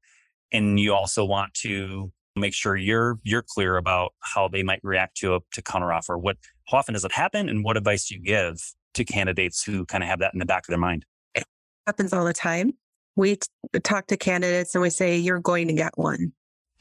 And 0.52 0.80
you 0.80 0.94
also 0.94 1.26
want 1.26 1.54
to 1.56 2.12
make 2.36 2.54
sure 2.54 2.76
you're, 2.76 3.20
you're 3.24 3.44
clear 3.46 3.78
about 3.78 4.14
how 4.20 4.48
they 4.48 4.64
might 4.64 4.80
react 4.84 5.18
to 5.18 5.36
a, 5.36 5.40
to 5.54 5.62
counteroffer. 5.62 6.22
What, 6.22 6.38
how 6.68 6.78
often 6.78 6.94
does 6.94 7.04
it 7.04 7.12
happen? 7.12 7.50
And 7.50 7.64
what 7.64 7.78
advice 7.78 8.08
do 8.08 8.16
you 8.16 8.22
give 8.22 8.58
to 8.94 9.04
candidates 9.04 9.64
who 9.64 9.86
kind 9.86 10.04
of 10.04 10.10
have 10.10 10.20
that 10.20 10.34
in 10.34 10.40
the 10.40 10.46
back 10.46 10.64
of 10.64 10.68
their 10.68 10.78
mind? 10.78 11.06
It 11.36 11.44
happens 11.88 12.14
all 12.14 12.26
the 12.26 12.34
time. 12.34 12.74
We 13.16 13.38
t- 13.38 13.80
talk 13.84 14.08
to 14.08 14.18
candidates 14.18 14.76
and 14.76 14.82
we 14.82 14.90
say, 14.90 15.18
you're 15.18 15.40
going 15.40 15.68
to 15.68 15.74
get 15.74 15.98
one. 15.98 16.32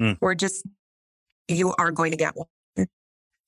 Mm. 0.01 0.19
Or 0.21 0.35
just, 0.35 0.65
you 1.49 1.75
are 1.79 1.91
going 1.91 2.13
to 2.13 2.17
get 2.17 2.37
one. 2.37 2.47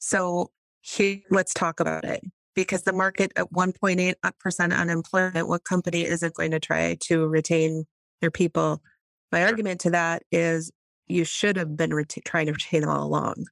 So 0.05 0.51
here, 0.81 1.21
let's 1.31 1.55
talk 1.55 1.79
about 1.79 2.05
it 2.05 2.25
because 2.57 2.83
the 2.83 2.93
market 2.93 3.31
at 3.37 3.53
1.8% 3.53 4.15
uh, 4.17 4.75
unemployment, 4.75 5.47
what 5.47 5.63
company 5.63 6.03
isn't 6.03 6.35
going 6.35 6.51
to 6.51 6.59
try 6.59 6.97
to 7.03 7.29
retain 7.29 7.85
their 8.21 8.33
people? 8.33 8.83
My 9.31 9.45
argument 9.45 9.81
to 9.83 9.91
that 9.91 10.25
is 10.33 10.73
you 11.07 11.25
should 11.25 11.57
have 11.57 11.77
been 11.77 11.93
trying 12.25 12.47
to 12.47 12.53
retain 12.53 12.81
them 12.81 12.91
all 12.91 13.07
along. 13.07 13.47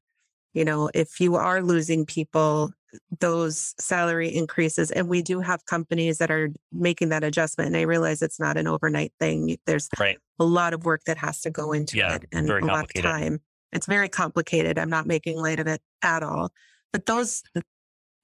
You 0.53 0.65
know, 0.65 0.91
if 0.93 1.21
you 1.21 1.37
are 1.37 1.63
losing 1.63 2.05
people, 2.05 2.73
those 3.21 3.73
salary 3.79 4.35
increases, 4.35 4.91
and 4.91 5.09
we 5.09 5.23
do 5.23 5.39
have 5.39 5.65
companies 5.67 6.19
that 6.19 6.33
are 6.33 6.49
making 6.73 7.11
that 7.11 7.23
adjustment. 7.23 7.69
And 7.69 7.77
I 7.77 7.83
realize 7.83 8.23
it's 8.23 8.41
not 8.41 8.57
an 8.57 8.67
overnight 8.67 9.13
thing. 9.21 9.57
There's 9.67 9.89
right. 10.01 10.19
a 10.41 10.45
lot 10.45 10.75
of 10.75 10.85
work 10.85 11.03
that 11.07 11.19
has 11.19 11.43
to 11.43 11.51
go 11.51 11.71
into 11.71 11.99
yeah, 11.99 12.17
it 12.17 12.25
and 12.33 12.51
a 12.51 12.67
lot 12.67 12.87
of 12.87 13.03
time. 13.03 13.39
It's 13.73 13.87
very 13.87 14.09
complicated. 14.09 14.79
I'm 14.79 14.91
not 14.91 15.07
making 15.07 15.39
light 15.39 15.61
of 15.61 15.67
it 15.67 15.81
at 16.03 16.23
all. 16.23 16.51
But 16.93 17.07
those, 17.07 17.43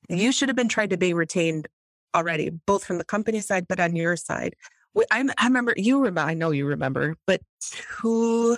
you 0.08 0.32
should 0.32 0.48
have 0.48 0.56
been 0.56 0.68
trying 0.68 0.88
to 0.88 0.96
be 0.96 1.14
retained 1.14 1.68
already, 2.14 2.50
both 2.50 2.84
from 2.84 2.98
the 2.98 3.04
company 3.04 3.40
side, 3.40 3.66
but 3.68 3.80
on 3.80 3.94
your 3.94 4.16
side. 4.16 4.54
I, 5.10 5.24
I 5.38 5.44
remember, 5.44 5.74
you 5.76 5.98
remember, 5.98 6.20
I 6.22 6.34
know 6.34 6.50
you 6.50 6.66
remember, 6.66 7.16
but 7.26 7.42
two, 7.60 8.56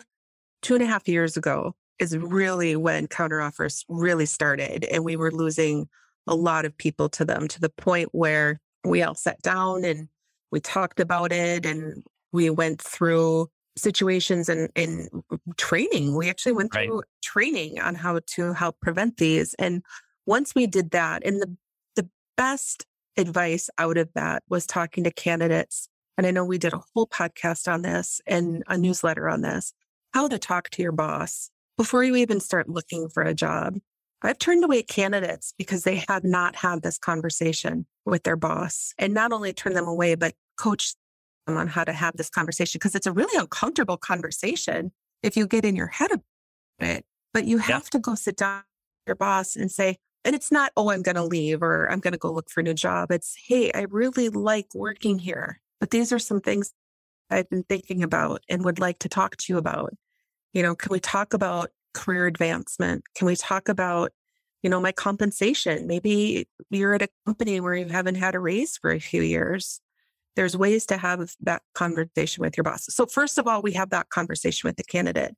two 0.62 0.74
and 0.74 0.82
a 0.82 0.86
half 0.86 1.08
years 1.08 1.36
ago, 1.36 1.74
is 1.98 2.16
really 2.16 2.76
when 2.76 3.08
counteroffers 3.08 3.84
really 3.88 4.26
started. 4.26 4.84
And 4.84 5.04
we 5.04 5.16
were 5.16 5.32
losing 5.32 5.88
a 6.26 6.34
lot 6.34 6.64
of 6.64 6.76
people 6.76 7.08
to 7.10 7.24
them 7.24 7.48
to 7.48 7.60
the 7.60 7.70
point 7.70 8.10
where 8.12 8.60
we 8.84 9.02
all 9.02 9.14
sat 9.14 9.42
down 9.42 9.84
and 9.84 10.08
we 10.50 10.60
talked 10.60 11.00
about 11.00 11.32
it 11.32 11.66
and 11.66 12.04
we 12.32 12.50
went 12.50 12.80
through 12.80 13.48
situations 13.78 14.48
and, 14.48 14.70
and 14.76 15.08
training. 15.56 16.16
We 16.16 16.28
actually 16.28 16.52
went 16.52 16.72
through 16.72 16.96
right. 16.96 17.04
training 17.22 17.80
on 17.80 17.94
how 17.94 18.20
to 18.24 18.52
help 18.52 18.80
prevent 18.80 19.16
these. 19.16 19.54
And 19.54 19.82
once 20.26 20.54
we 20.54 20.66
did 20.66 20.90
that, 20.90 21.24
and 21.24 21.40
the 21.40 21.56
the 21.96 22.08
best 22.36 22.86
advice 23.16 23.68
out 23.78 23.96
of 23.96 24.08
that 24.14 24.42
was 24.48 24.66
talking 24.66 25.04
to 25.04 25.10
candidates. 25.10 25.88
And 26.16 26.26
I 26.26 26.30
know 26.30 26.44
we 26.44 26.58
did 26.58 26.72
a 26.72 26.82
whole 26.94 27.06
podcast 27.06 27.72
on 27.72 27.82
this 27.82 28.20
and 28.26 28.62
a 28.66 28.76
newsletter 28.76 29.28
on 29.28 29.42
this, 29.42 29.72
how 30.12 30.28
to 30.28 30.38
talk 30.38 30.70
to 30.70 30.82
your 30.82 30.92
boss 30.92 31.50
before 31.76 32.02
you 32.04 32.16
even 32.16 32.40
start 32.40 32.68
looking 32.68 33.08
for 33.08 33.22
a 33.22 33.34
job. 33.34 33.78
I've 34.22 34.38
turned 34.38 34.64
away 34.64 34.82
candidates 34.82 35.54
because 35.56 35.84
they 35.84 36.04
had 36.08 36.24
not 36.24 36.56
had 36.56 36.82
this 36.82 36.98
conversation 36.98 37.86
with 38.04 38.24
their 38.24 38.36
boss 38.36 38.92
and 38.98 39.14
not 39.14 39.32
only 39.32 39.52
turn 39.52 39.74
them 39.74 39.86
away, 39.86 40.16
but 40.16 40.34
coach 40.56 40.94
them 40.94 41.07
on 41.56 41.68
how 41.68 41.84
to 41.84 41.92
have 41.92 42.16
this 42.16 42.30
conversation 42.30 42.78
because 42.78 42.94
it's 42.94 43.06
a 43.06 43.12
really 43.12 43.38
uncomfortable 43.38 43.96
conversation 43.96 44.92
if 45.22 45.36
you 45.36 45.46
get 45.46 45.64
in 45.64 45.76
your 45.76 45.86
head 45.86 46.10
about 46.10 46.22
it. 46.80 47.04
But 47.32 47.44
you 47.44 47.58
have 47.58 47.84
yeah. 47.84 47.90
to 47.90 47.98
go 47.98 48.14
sit 48.14 48.36
down 48.36 48.58
with 48.58 49.08
your 49.08 49.16
boss 49.16 49.56
and 49.56 49.70
say, 49.70 49.98
and 50.24 50.34
it's 50.34 50.50
not, 50.50 50.72
oh, 50.76 50.90
I'm 50.90 51.02
going 51.02 51.16
to 51.16 51.24
leave 51.24 51.62
or 51.62 51.90
I'm 51.90 52.00
going 52.00 52.12
to 52.12 52.18
go 52.18 52.32
look 52.32 52.50
for 52.50 52.60
a 52.60 52.62
new 52.62 52.74
job. 52.74 53.10
It's, 53.10 53.36
hey, 53.46 53.70
I 53.74 53.86
really 53.88 54.28
like 54.28 54.66
working 54.74 55.18
here, 55.18 55.60
but 55.80 55.90
these 55.90 56.12
are 56.12 56.18
some 56.18 56.40
things 56.40 56.72
I've 57.30 57.48
been 57.48 57.62
thinking 57.62 58.02
about 58.02 58.42
and 58.48 58.64
would 58.64 58.78
like 58.78 58.98
to 59.00 59.08
talk 59.08 59.36
to 59.36 59.52
you 59.52 59.58
about. 59.58 59.94
You 60.52 60.62
know, 60.62 60.74
can 60.74 60.90
we 60.90 61.00
talk 61.00 61.34
about 61.34 61.70
career 61.94 62.26
advancement? 62.26 63.04
Can 63.14 63.26
we 63.26 63.36
talk 63.36 63.68
about, 63.68 64.12
you 64.62 64.70
know, 64.70 64.80
my 64.80 64.92
compensation? 64.92 65.86
Maybe 65.86 66.48
you're 66.70 66.94
at 66.94 67.02
a 67.02 67.08
company 67.26 67.60
where 67.60 67.74
you 67.74 67.86
haven't 67.86 68.16
had 68.16 68.34
a 68.34 68.40
raise 68.40 68.76
for 68.76 68.90
a 68.90 68.98
few 68.98 69.22
years. 69.22 69.80
There's 70.36 70.56
ways 70.56 70.86
to 70.86 70.96
have 70.96 71.34
that 71.40 71.62
conversation 71.74 72.42
with 72.42 72.56
your 72.56 72.64
boss. 72.64 72.86
So, 72.88 73.06
first 73.06 73.38
of 73.38 73.46
all, 73.46 73.62
we 73.62 73.72
have 73.72 73.90
that 73.90 74.08
conversation 74.10 74.68
with 74.68 74.76
the 74.76 74.84
candidate 74.84 75.34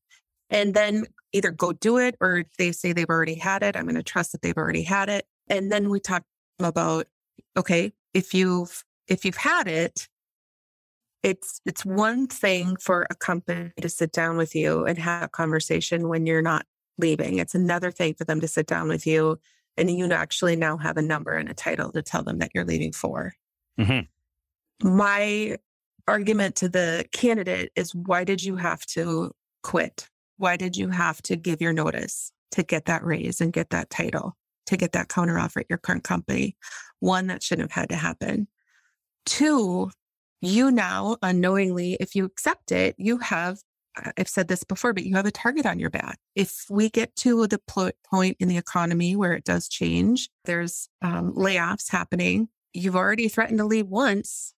and 0.50 0.74
then 0.74 1.06
either 1.32 1.50
go 1.50 1.72
do 1.72 1.98
it 1.98 2.16
or 2.20 2.44
they 2.58 2.72
say 2.72 2.92
they've 2.92 3.08
already 3.08 3.36
had 3.36 3.62
it. 3.62 3.76
I'm 3.76 3.84
going 3.84 3.94
to 3.94 4.02
trust 4.02 4.32
that 4.32 4.42
they've 4.42 4.56
already 4.56 4.82
had 4.82 5.08
it. 5.08 5.26
And 5.48 5.70
then 5.70 5.88
we 5.90 6.00
talk 6.00 6.24
about, 6.58 7.06
okay, 7.56 7.92
if 8.12 8.34
you've, 8.34 8.84
if 9.08 9.24
you've 9.24 9.36
had 9.36 9.68
it, 9.68 10.08
it's 11.22 11.60
it's 11.66 11.84
one 11.84 12.26
thing 12.26 12.76
for 12.76 13.06
a 13.10 13.14
company 13.14 13.72
to 13.80 13.88
sit 13.90 14.10
down 14.10 14.38
with 14.38 14.54
you 14.54 14.86
and 14.86 14.98
have 14.98 15.24
a 15.24 15.28
conversation 15.28 16.08
when 16.08 16.26
you're 16.26 16.40
not 16.40 16.64
leaving. 16.98 17.38
It's 17.38 17.54
another 17.54 17.90
thing 17.90 18.14
for 18.14 18.24
them 18.24 18.40
to 18.40 18.48
sit 18.48 18.66
down 18.66 18.88
with 18.88 19.06
you 19.06 19.38
and 19.76 19.90
you 19.90 20.10
actually 20.12 20.56
now 20.56 20.76
have 20.78 20.96
a 20.96 21.02
number 21.02 21.32
and 21.32 21.48
a 21.48 21.54
title 21.54 21.92
to 21.92 22.02
tell 22.02 22.22
them 22.22 22.38
that 22.38 22.50
you're 22.54 22.64
leaving 22.64 22.92
for. 22.92 23.34
Mm-hmm. 23.78 24.00
My 24.82 25.58
argument 26.08 26.56
to 26.56 26.68
the 26.68 27.04
candidate 27.12 27.70
is 27.76 27.94
why 27.94 28.24
did 28.24 28.42
you 28.42 28.56
have 28.56 28.84
to 28.86 29.32
quit? 29.62 30.08
Why 30.38 30.56
did 30.56 30.76
you 30.76 30.88
have 30.88 31.20
to 31.22 31.36
give 31.36 31.60
your 31.60 31.72
notice 31.72 32.32
to 32.52 32.62
get 32.62 32.86
that 32.86 33.04
raise 33.04 33.40
and 33.40 33.52
get 33.52 33.70
that 33.70 33.90
title, 33.90 34.36
to 34.66 34.76
get 34.76 34.92
that 34.92 35.08
counteroffer 35.08 35.60
at 35.60 35.66
your 35.68 35.78
current 35.78 36.04
company? 36.04 36.56
One, 37.00 37.26
that 37.26 37.42
shouldn't 37.42 37.70
have 37.70 37.82
had 37.82 37.88
to 37.90 37.96
happen. 37.96 38.48
Two, 39.26 39.90
you 40.40 40.70
now 40.70 41.18
unknowingly, 41.22 41.98
if 42.00 42.14
you 42.14 42.24
accept 42.24 42.72
it, 42.72 42.94
you 42.98 43.18
have, 43.18 43.58
I've 44.16 44.28
said 44.28 44.48
this 44.48 44.64
before, 44.64 44.94
but 44.94 45.04
you 45.04 45.14
have 45.16 45.26
a 45.26 45.30
target 45.30 45.66
on 45.66 45.78
your 45.78 45.90
back. 45.90 46.18
If 46.34 46.64
we 46.70 46.88
get 46.88 47.14
to 47.16 47.46
the 47.46 47.60
point 48.10 48.36
in 48.40 48.48
the 48.48 48.56
economy 48.56 49.14
where 49.14 49.34
it 49.34 49.44
does 49.44 49.68
change, 49.68 50.30
there's 50.46 50.88
um, 51.02 51.34
layoffs 51.34 51.90
happening, 51.90 52.48
you've 52.72 52.96
already 52.96 53.28
threatened 53.28 53.58
to 53.58 53.64
leave 53.66 53.88
once. 53.88 54.54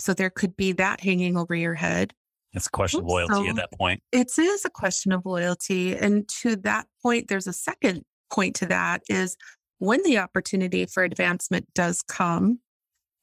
So 0.00 0.14
there 0.14 0.30
could 0.30 0.56
be 0.56 0.72
that 0.72 1.00
hanging 1.00 1.36
over 1.36 1.54
your 1.54 1.74
head. 1.74 2.12
It's 2.52 2.66
a 2.66 2.70
question 2.70 3.00
of 3.00 3.06
loyalty 3.06 3.34
so 3.34 3.48
at 3.48 3.56
that 3.56 3.72
point. 3.72 4.02
It 4.12 4.32
is 4.38 4.64
a 4.64 4.70
question 4.70 5.12
of 5.12 5.24
loyalty. 5.24 5.96
And 5.96 6.28
to 6.40 6.56
that 6.56 6.86
point, 7.02 7.28
there's 7.28 7.46
a 7.46 7.52
second 7.52 8.02
point 8.32 8.56
to 8.56 8.66
that 8.66 9.02
is 9.08 9.36
when 9.78 10.02
the 10.02 10.18
opportunity 10.18 10.86
for 10.86 11.04
advancement 11.04 11.72
does 11.74 12.02
come, 12.02 12.58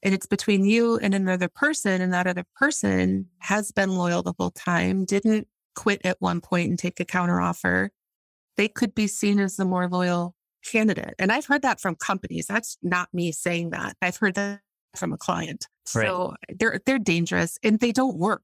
and 0.04 0.14
it's 0.14 0.28
between 0.28 0.64
you 0.64 0.98
and 0.98 1.14
another 1.14 1.50
person, 1.50 2.02
and 2.02 2.14
that 2.14 2.28
other 2.28 2.46
person 2.56 3.28
has 3.40 3.72
been 3.72 3.98
loyal 3.98 4.24
the 4.24 4.34
whole 4.38 4.52
time, 4.52 5.06
didn't 5.06 5.48
quit 5.76 6.02
at 6.04 6.18
one 6.20 6.42
point 6.42 6.70
and 6.70 6.80
take 6.80 7.00
a 7.00 7.06
counteroffer, 7.06 7.90
they 8.56 8.68
could 8.68 8.96
be 8.96 9.08
seen 9.08 9.40
as 9.40 9.58
the 9.58 9.66
more 9.66 9.88
loyal 9.88 10.36
candidate. 10.66 11.14
And 11.20 11.32
I've 11.32 11.46
heard 11.46 11.62
that 11.62 11.80
from 11.80 11.96
companies. 11.96 12.48
That's 12.48 12.78
not 12.82 13.10
me 13.14 13.32
saying 13.32 13.70
that. 13.72 13.96
I've 14.02 14.18
heard 14.18 14.36
that 14.36 14.62
from 14.98 15.14
a 15.14 15.18
client. 15.18 15.68
Right. 15.96 16.08
So 16.08 16.36
they're 16.60 16.82
they're 16.86 17.00
dangerous 17.00 17.58
and 17.64 17.80
they 17.80 17.92
don't 17.92 18.18
work. 18.18 18.44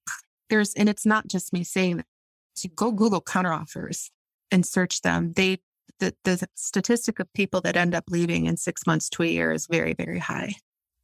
There's 0.50 0.74
and 0.74 0.88
it's 0.88 1.06
not 1.06 1.28
just 1.28 1.54
me 1.54 1.63
saying 1.63 1.98
that. 1.98 2.06
So 2.56 2.70
go 2.76 2.92
Google 2.92 3.22
counteroffers 3.22 4.10
and 4.52 4.66
search 4.66 5.02
them. 5.02 5.34
They 5.36 5.60
the, 6.00 6.16
the 6.24 6.48
statistic 6.56 7.20
of 7.20 7.32
people 7.34 7.62
that 7.62 7.78
end 7.78 7.96
up 7.96 8.06
leaving 8.10 8.46
in 8.46 8.58
six 8.58 8.86
months 8.86 9.10
to 9.10 9.24
a 9.24 9.28
year 9.28 9.52
is 9.52 9.68
very, 9.68 9.94
very 9.94 10.20
high. 10.20 10.54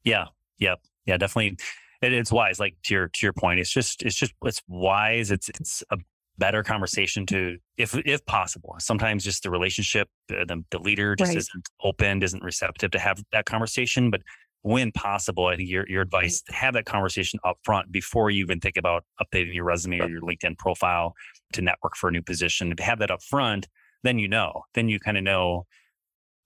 Yeah. 0.04 0.26
Yep. 0.60 0.80
Yeah, 1.06 1.18
definitely. 1.18 1.58
It, 2.02 2.14
it's 2.14 2.32
wise. 2.32 2.60
Like 2.60 2.76
to 2.84 2.94
your 2.94 3.08
to 3.10 3.26
your 3.26 3.34
point, 3.34 3.60
it's 3.60 3.72
just 3.72 4.04
it's 4.04 4.16
just 4.16 4.34
it's 4.44 4.62
wise. 4.68 5.32
It's 5.32 5.50
it's 5.50 5.84
a 5.92 5.98
better 6.38 6.64
conversation 6.64 7.26
to 7.28 7.58
if 7.78 7.96
if 8.06 8.26
possible. 8.26 8.76
Sometimes 8.80 9.24
just 9.24 9.44
the 9.44 9.50
relationship, 9.50 10.08
the 10.28 10.46
the, 10.48 10.64
the 10.72 10.80
leader 10.80 11.16
just 11.16 11.30
right. 11.30 11.38
isn't 11.38 11.70
open, 11.84 12.22
isn't 12.24 12.44
receptive 12.44 12.92
to 12.92 13.00
have 13.00 13.22
that 13.32 13.46
conversation. 13.46 14.12
But 14.12 14.22
when 14.62 14.91
possible, 14.91 15.48
I 15.48 15.56
think 15.56 15.69
your 15.69 15.88
your 15.88 16.02
advice 16.02 16.41
to 16.41 16.54
have 16.54 16.74
that 16.74 16.86
conversation 16.86 17.39
up 17.43 17.58
front 17.63 17.91
before 17.91 18.30
you 18.30 18.43
even 18.43 18.60
think 18.60 18.78
about 18.78 19.06
updating 19.22 19.54
your 19.54 19.63
resume 19.63 20.00
or 20.00 20.10
your 20.10 20.22
LinkedIn 20.22 20.58
profile 20.58 21.13
to 21.54 21.62
network 21.62 21.95
for 21.95 22.10
a 22.10 22.12
new 22.12 22.22
position. 22.22 22.76
To 22.76 22.84
have 22.84 23.00
that 23.00 23.12
up 23.12 23.24
front, 23.24 23.67
then 24.04 24.19
you 24.19 24.28
know. 24.28 24.63
Then 24.74 24.89
you 24.89 25.00
kind 25.00 25.17
of 25.17 25.24
know 25.24 25.65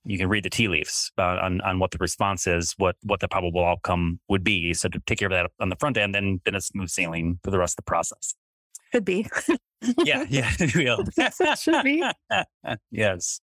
you 0.06 0.18
can 0.18 0.28
read 0.28 0.44
the 0.44 0.50
tea 0.50 0.68
leaves 0.68 1.12
uh, 1.18 1.38
on 1.42 1.62
on 1.62 1.80
what 1.80 1.92
the 1.92 1.98
response 2.00 2.46
is, 2.46 2.74
what 2.78 2.96
what 3.04 3.20
the 3.20 3.28
probable 3.28 3.66
outcome 3.66 4.20
would 4.30 4.44
be. 4.44 4.74
So 4.74 4.90
to 4.90 5.00
take 5.08 5.20
care 5.20 5.28
of 5.28 5.32
that 5.32 5.52
on 5.60 5.70
the 5.70 5.76
front 5.78 5.98
end, 5.98 6.14
then 6.14 6.40
then 6.46 6.56
it's 6.56 6.68
smooth 6.68 6.90
sailing 6.90 7.40
for 7.44 7.52
the 7.52 7.58
rest 7.58 7.74
of 7.74 7.86
the 7.86 7.90
process. 7.90 8.36
Could 8.92 9.06
be. 9.06 9.28
yeah, 10.04 10.26
yeah, 10.30 10.52
it 10.60 11.58
should 11.60 11.84
be. 11.84 12.04
yes, 12.92 13.42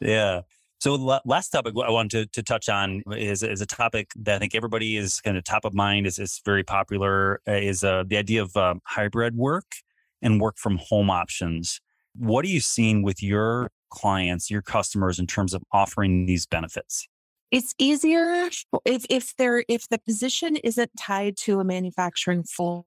yeah. 0.00 0.42
So 0.80 0.96
the 0.96 1.20
last 1.24 1.50
topic 1.50 1.74
I 1.82 1.90
want 1.90 2.10
to, 2.10 2.26
to 2.26 2.42
touch 2.42 2.68
on 2.68 3.02
is, 3.12 3.42
is 3.42 3.60
a 3.60 3.66
topic 3.66 4.10
that 4.16 4.36
I 4.36 4.38
think 4.38 4.54
everybody 4.54 4.96
is 4.96 5.20
kind 5.20 5.36
of 5.36 5.44
top 5.44 5.64
of 5.64 5.72
mind. 5.72 6.06
is 6.06 6.18
is 6.18 6.42
very 6.44 6.62
popular. 6.62 7.40
Uh, 7.48 7.52
is 7.52 7.82
uh, 7.82 8.04
the 8.06 8.16
idea 8.16 8.42
of 8.42 8.54
um, 8.56 8.80
hybrid 8.84 9.34
work 9.36 9.64
and 10.20 10.40
work 10.40 10.56
from 10.58 10.78
home 10.78 11.10
options. 11.10 11.80
What 12.16 12.44
are 12.44 12.48
you 12.48 12.60
seeing 12.60 13.02
with 13.02 13.22
your 13.22 13.70
clients, 13.90 14.50
your 14.50 14.62
customers 14.62 15.18
in 15.18 15.26
terms 15.26 15.54
of 15.54 15.62
offering 15.72 16.26
these 16.26 16.46
benefits? 16.46 17.08
It's 17.50 17.74
easier 17.78 18.50
if 18.84 19.06
if 19.08 19.36
there 19.36 19.64
if 19.68 19.88
the 19.88 19.98
position 19.98 20.56
isn't 20.56 20.90
tied 20.98 21.36
to 21.38 21.60
a 21.60 21.64
manufacturing 21.64 22.42
floor, 22.42 22.84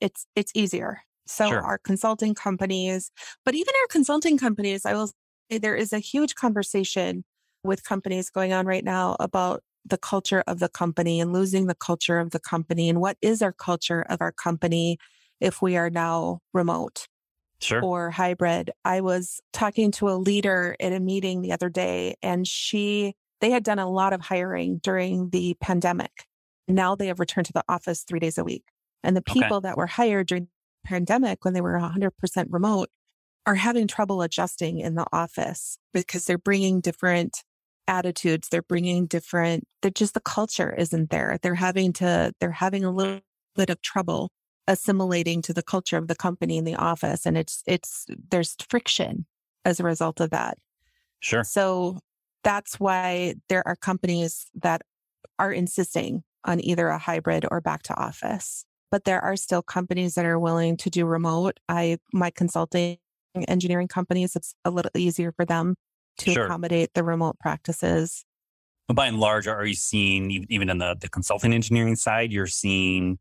it's 0.00 0.26
it's 0.36 0.52
easier. 0.54 1.02
So 1.26 1.48
sure. 1.48 1.62
our 1.62 1.78
consulting 1.78 2.34
companies, 2.34 3.12
but 3.44 3.54
even 3.54 3.72
our 3.82 3.88
consulting 3.88 4.36
companies, 4.36 4.84
I 4.84 4.94
will 4.94 5.10
Eh, 5.50 5.58
there 5.58 5.74
is 5.74 5.92
a 5.92 5.98
huge 5.98 6.34
conversation 6.34 7.24
with 7.62 7.84
companies 7.84 8.30
going 8.30 8.52
on 8.52 8.66
right 8.66 8.84
now 8.84 9.16
about 9.20 9.62
the 9.84 9.98
culture 9.98 10.42
of 10.46 10.58
the 10.58 10.68
company 10.68 11.20
and 11.20 11.32
losing 11.32 11.66
the 11.66 11.74
culture 11.74 12.18
of 12.18 12.30
the 12.30 12.38
company 12.38 12.88
and 12.88 13.00
what 13.00 13.16
is 13.22 13.42
our 13.42 13.52
culture 13.52 14.02
of 14.08 14.20
our 14.20 14.32
company 14.32 14.98
if 15.40 15.62
we 15.62 15.76
are 15.76 15.90
now 15.90 16.38
remote 16.52 17.06
sure. 17.60 17.82
or 17.82 18.10
hybrid. 18.10 18.70
I 18.84 19.00
was 19.00 19.40
talking 19.52 19.90
to 19.92 20.08
a 20.10 20.16
leader 20.16 20.76
in 20.78 20.92
a 20.92 21.00
meeting 21.00 21.40
the 21.40 21.52
other 21.52 21.68
day 21.70 22.14
and 22.22 22.46
she, 22.46 23.14
they 23.40 23.50
had 23.50 23.64
done 23.64 23.78
a 23.78 23.90
lot 23.90 24.12
of 24.12 24.20
hiring 24.20 24.78
during 24.78 25.30
the 25.30 25.56
pandemic. 25.60 26.26
Now 26.68 26.94
they 26.94 27.06
have 27.06 27.20
returned 27.20 27.46
to 27.46 27.52
the 27.52 27.64
office 27.68 28.04
three 28.06 28.20
days 28.20 28.38
a 28.38 28.44
week. 28.44 28.64
And 29.02 29.16
the 29.16 29.22
people 29.22 29.56
okay. 29.56 29.68
that 29.68 29.78
were 29.78 29.86
hired 29.86 30.26
during 30.26 30.44
the 30.44 30.88
pandemic 30.88 31.44
when 31.44 31.54
they 31.54 31.62
were 31.62 31.72
100% 31.72 32.46
remote 32.50 32.90
are 33.46 33.54
having 33.54 33.86
trouble 33.86 34.22
adjusting 34.22 34.80
in 34.80 34.94
the 34.94 35.06
office 35.12 35.78
because 35.92 36.24
they're 36.24 36.38
bringing 36.38 36.80
different 36.80 37.42
attitudes. 37.88 38.48
They're 38.48 38.62
bringing 38.62 39.06
different, 39.06 39.64
they're 39.82 39.90
just 39.90 40.14
the 40.14 40.20
culture 40.20 40.74
isn't 40.74 41.10
there. 41.10 41.38
They're 41.42 41.54
having 41.54 41.92
to, 41.94 42.32
they're 42.40 42.52
having 42.52 42.84
a 42.84 42.90
little 42.90 43.20
bit 43.56 43.70
of 43.70 43.82
trouble 43.82 44.30
assimilating 44.70 45.42
to 45.42 45.52
the 45.52 45.62
culture 45.62 45.96
of 45.96 46.06
the 46.06 46.14
company 46.14 46.56
in 46.56 46.64
the 46.64 46.76
office 46.76 47.26
and 47.26 47.36
it's 47.36 47.62
it's 47.66 48.06
there's 48.30 48.54
friction 48.68 49.26
as 49.64 49.80
a 49.80 49.82
result 49.82 50.20
of 50.20 50.30
that 50.30 50.56
sure 51.18 51.42
so 51.42 51.98
that's 52.44 52.78
why 52.78 53.34
there 53.48 53.66
are 53.66 53.74
companies 53.74 54.46
that 54.54 54.82
are 55.38 55.52
insisting 55.52 56.22
on 56.44 56.60
either 56.64 56.88
a 56.88 56.98
hybrid 56.98 57.44
or 57.50 57.60
back 57.60 57.82
to 57.82 57.98
office 57.98 58.64
but 58.92 59.04
there 59.04 59.20
are 59.20 59.34
still 59.34 59.62
companies 59.62 60.14
that 60.14 60.24
are 60.24 60.38
willing 60.38 60.76
to 60.76 60.88
do 60.88 61.04
remote 61.04 61.58
i 61.68 61.96
my 62.12 62.30
consulting 62.30 62.96
engineering 63.48 63.88
companies, 63.88 64.36
it's 64.36 64.54
a 64.64 64.70
little 64.70 64.90
easier 64.96 65.32
for 65.32 65.44
them 65.44 65.76
to 66.18 66.32
Sure. 66.32 66.44
accommodate 66.44 66.90
the 66.94 67.02
remote 67.04 67.38
practices. 67.38 68.24
But 68.88 68.94
by 68.94 69.06
and 69.06 69.20
large, 69.20 69.46
are 69.46 69.64
you 69.64 69.74
seeing 69.74 70.46
even 70.48 70.68
in 70.68 70.78
the, 70.78 70.96
the 71.00 71.08
consulting 71.08 71.52
engineering 71.52 71.96
side, 71.96 72.32
you're 72.32 72.46
seeing 72.48 73.18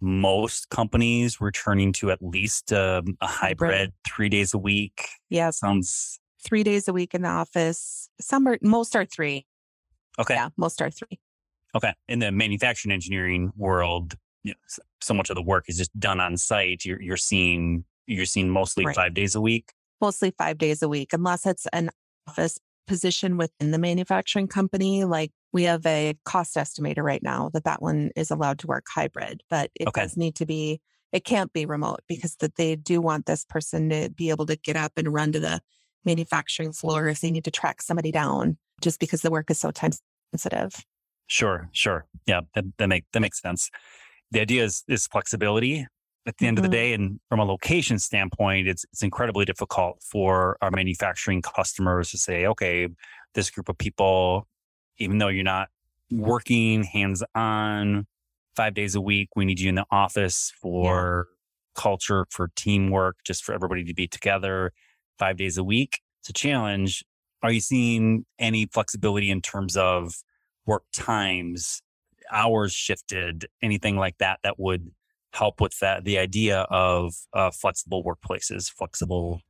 most 0.00 0.70
companies 0.70 1.40
returning 1.42 1.92
to 1.92 2.10
at 2.10 2.22
least 2.22 2.72
um, 2.72 3.18
a 3.20 3.26
hybrid 3.26 3.92
three 4.06 4.30
days 4.30 4.54
a 4.54 4.58
week? 4.58 5.06
Yeah. 5.28 5.50
Sounds 5.50 6.18
three 6.42 6.62
days 6.62 6.88
a 6.88 6.92
week 6.94 7.14
in 7.14 7.22
the 7.22 7.28
office. 7.28 8.08
Some 8.18 8.48
are, 8.48 8.58
most 8.62 8.96
are 8.96 9.04
three. 9.04 9.46
okay. 10.18 10.34
Yeah, 10.34 10.48
most 10.56 10.80
are 10.80 10.90
three. 10.90 11.20
Okay. 11.74 11.92
In 12.08 12.18
the 12.18 12.32
manufacturing 12.32 12.92
engineering 12.92 13.52
world, 13.56 14.14
you 14.42 14.52
know, 14.52 14.82
so 15.02 15.12
much 15.12 15.28
of 15.28 15.36
the 15.36 15.42
work 15.42 15.66
is 15.68 15.76
just 15.76 15.96
done 16.00 16.18
on 16.18 16.38
site. 16.38 16.86
You're, 16.86 17.00
you're 17.00 17.18
seeing 17.18 17.84
you're 18.10 18.26
seeing 18.26 18.50
mostly 18.50 18.84
Right. 18.84 18.94
five 18.96 19.14
days 19.14 19.34
a 19.34 19.40
week. 19.40 19.72
Mostly 20.00 20.32
five 20.36 20.58
days 20.58 20.82
a 20.82 20.88
week, 20.88 21.12
unless 21.12 21.46
it's 21.46 21.66
an 21.72 21.90
office 22.26 22.58
position 22.86 23.36
within 23.36 23.70
the 23.70 23.78
manufacturing 23.78 24.48
company. 24.48 25.04
Like 25.04 25.30
we 25.52 25.64
have 25.64 25.84
a 25.86 26.14
cost 26.24 26.56
estimator 26.56 27.02
right 27.02 27.22
now 27.22 27.50
that 27.52 27.64
that 27.64 27.80
one 27.82 28.10
is 28.16 28.30
allowed 28.30 28.58
to 28.60 28.66
work 28.66 28.86
hybrid, 28.92 29.42
but 29.48 29.70
it 29.74 29.88
Okay. 29.88 30.02
does 30.02 30.16
need 30.16 30.34
to 30.36 30.46
be, 30.46 30.80
it 31.12 31.24
can't 31.24 31.52
be 31.52 31.66
remote 31.66 32.00
because 32.08 32.36
that 32.36 32.56
they 32.56 32.76
do 32.76 33.00
want 33.00 33.26
this 33.26 33.44
person 33.44 33.90
to 33.90 34.10
be 34.10 34.30
able 34.30 34.46
to 34.46 34.56
get 34.56 34.76
up 34.76 34.92
and 34.96 35.12
run 35.12 35.32
to 35.32 35.40
the 35.40 35.60
manufacturing 36.04 36.72
floor 36.72 37.08
if 37.08 37.20
they 37.20 37.30
need 37.30 37.44
to 37.44 37.50
track 37.50 37.82
somebody 37.82 38.10
down 38.10 38.56
just 38.80 38.98
because 38.98 39.22
the 39.22 39.30
work 39.30 39.50
is 39.50 39.60
so 39.60 39.70
time 39.70 39.92
sensitive. 40.34 40.84
Sure, 41.26 41.68
sure. 41.72 42.06
Yeah, 42.26 42.40
that, 42.54 42.64
that 42.78 42.88
make 42.88 43.04
that 43.12 43.20
makes 43.20 43.40
sense. 43.40 43.70
The 44.32 44.40
idea 44.40 44.64
is 44.64 44.82
is 44.88 45.06
flexibility 45.06 45.86
at 46.26 46.36
the 46.38 46.46
end 46.46 46.58
of 46.58 46.62
the 46.62 46.68
Mhm. 46.68 46.70
day, 46.70 46.92
and 46.92 47.20
from 47.28 47.40
a 47.40 47.44
location 47.44 47.98
standpoint, 47.98 48.68
it's 48.68 48.84
it's 48.92 49.02
incredibly 49.02 49.44
difficult 49.44 50.02
for 50.02 50.56
our 50.62 50.70
manufacturing 50.70 51.42
customers 51.42 52.10
to 52.10 52.18
say, 52.18 52.46
okay, 52.46 52.88
this 53.34 53.50
group 53.50 53.68
of 53.68 53.78
people, 53.78 54.48
even 54.98 55.18
though 55.18 55.28
you're 55.28 55.44
not 55.44 55.68
working 56.10 56.84
hands 56.84 57.22
on 57.34 58.06
five 58.56 58.74
days 58.74 58.94
a 58.94 59.00
week, 59.00 59.28
we 59.36 59.44
need 59.44 59.60
you 59.60 59.68
in 59.68 59.76
the 59.76 59.86
office 59.90 60.52
for 60.60 61.28
culture, 61.74 62.26
for 62.30 62.48
teamwork, 62.56 63.16
just 63.24 63.44
for 63.44 63.54
everybody 63.54 63.84
to 63.84 63.94
be 63.94 64.08
together 64.08 64.72
five 65.18 65.36
days 65.36 65.56
a 65.56 65.64
week. 65.64 66.00
It's 66.20 66.30
a 66.30 66.32
challenge. 66.32 67.04
Are 67.42 67.52
you 67.52 67.60
seeing 67.60 68.26
any 68.38 68.66
flexibility 68.66 69.30
in 69.30 69.40
terms 69.40 69.76
of 69.76 70.14
work 70.66 70.84
times, 70.92 71.80
hours 72.30 72.72
shifted, 72.72 73.46
anything 73.62 73.96
like 73.96 74.18
that 74.18 74.40
that 74.42 74.58
would 74.58 74.90
help 75.32 75.60
with 75.60 75.78
that 75.80 76.04
the 76.04 76.18
idea 76.18 76.60
of 76.70 77.14
uh, 77.32 77.50
flexible 77.50 78.02
workplaces, 78.04 78.70
flexible 78.70 79.40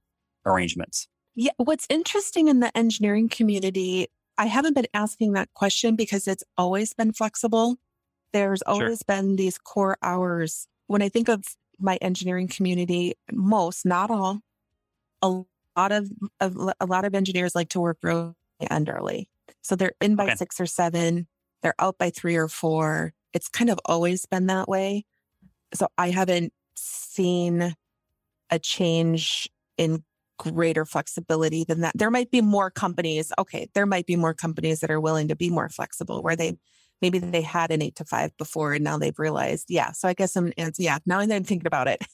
arrangements. 0.45 1.09
Yeah. 1.35 1.53
What's 1.57 1.87
interesting 1.89 2.49
in 2.49 2.61
the 2.61 2.77
engineering 2.77 3.29
community, 3.29 4.09
I 4.37 4.47
haven't 4.47 4.75
been 4.75 4.87
asking 4.95 5.33
that 5.33 5.53
question 5.55 5.97
because 5.97 6.27
it's 6.27 6.45
always 6.59 6.93
been 6.93 7.13
flexible. 7.13 7.77
There's 8.33 8.63
always 8.63 9.03
been 9.03 9.37
these 9.37 9.59
core 9.59 9.97
hours. 10.03 10.67
When 10.87 11.03
I 11.03 11.09
think 11.09 11.29
of 11.29 11.45
my 11.79 11.97
engineering 11.97 12.49
community, 12.49 13.15
most, 13.33 13.87
not 13.87 14.11
all, 14.11 14.41
a 15.23 15.43
lot 15.77 15.93
of, 15.93 16.11
of 16.41 16.57
a 16.81 16.87
lot 16.87 17.05
of 17.05 17.15
engineers 17.15 17.55
like 17.55 17.71
to 17.71 17.81
work 17.81 17.99
really 18.03 18.35
end 18.71 18.89
early. 18.89 19.29
So 19.63 19.77
they're 19.77 19.93
in 20.01 20.17
by 20.17 20.25
Okay. 20.25 20.35
six 20.37 20.61
or 20.61 20.67
seven, 20.67 21.27
they're 21.63 21.75
out 21.79 21.99
by 21.99 22.11
three 22.11 22.37
or 22.37 22.49
four. 22.49 23.13
It's 23.33 23.49
kind 23.49 23.71
of 23.71 23.79
always 23.85 24.27
been 24.27 24.47
that 24.47 24.69
way. 24.69 25.05
So 25.75 25.89
I 25.99 26.11
haven't 26.11 26.53
seen 26.75 27.75
a 28.51 28.59
change 28.59 29.49
in 29.77 30.05
greater 30.39 30.85
flexibility 30.85 31.65
than 31.65 31.81
that. 31.81 31.93
There 31.95 32.11
might 32.11 32.31
be 32.31 32.41
more 32.41 32.71
companies. 32.71 33.33
Okay, 33.39 33.69
there 33.75 33.87
might 33.87 34.07
be 34.07 34.17
more 34.17 34.35
companies 34.35 34.81
that 34.81 34.91
are 34.91 35.01
willing 35.01 35.29
to 35.29 35.37
be 35.37 35.51
more 35.51 35.69
flexible 35.69 36.23
where 36.23 36.37
they 36.37 36.57
maybe 37.03 37.19
they 37.19 37.43
had 37.43 37.71
an 37.71 37.83
eight 37.83 37.97
to 37.97 38.05
five 38.05 38.37
before 38.37 38.75
and 38.75 38.85
now 38.85 38.99
they've 38.99 39.19
realized, 39.19 39.67
yeah. 39.69 39.93
So 39.93 40.09
I 40.09 40.15
guess 40.15 40.37
I'm 40.37 40.53
yeah, 40.79 40.99
now 41.07 41.25
that 41.25 41.35
I'm 41.35 41.45
thinking 41.45 41.67
about 41.67 41.89
it. 41.89 42.05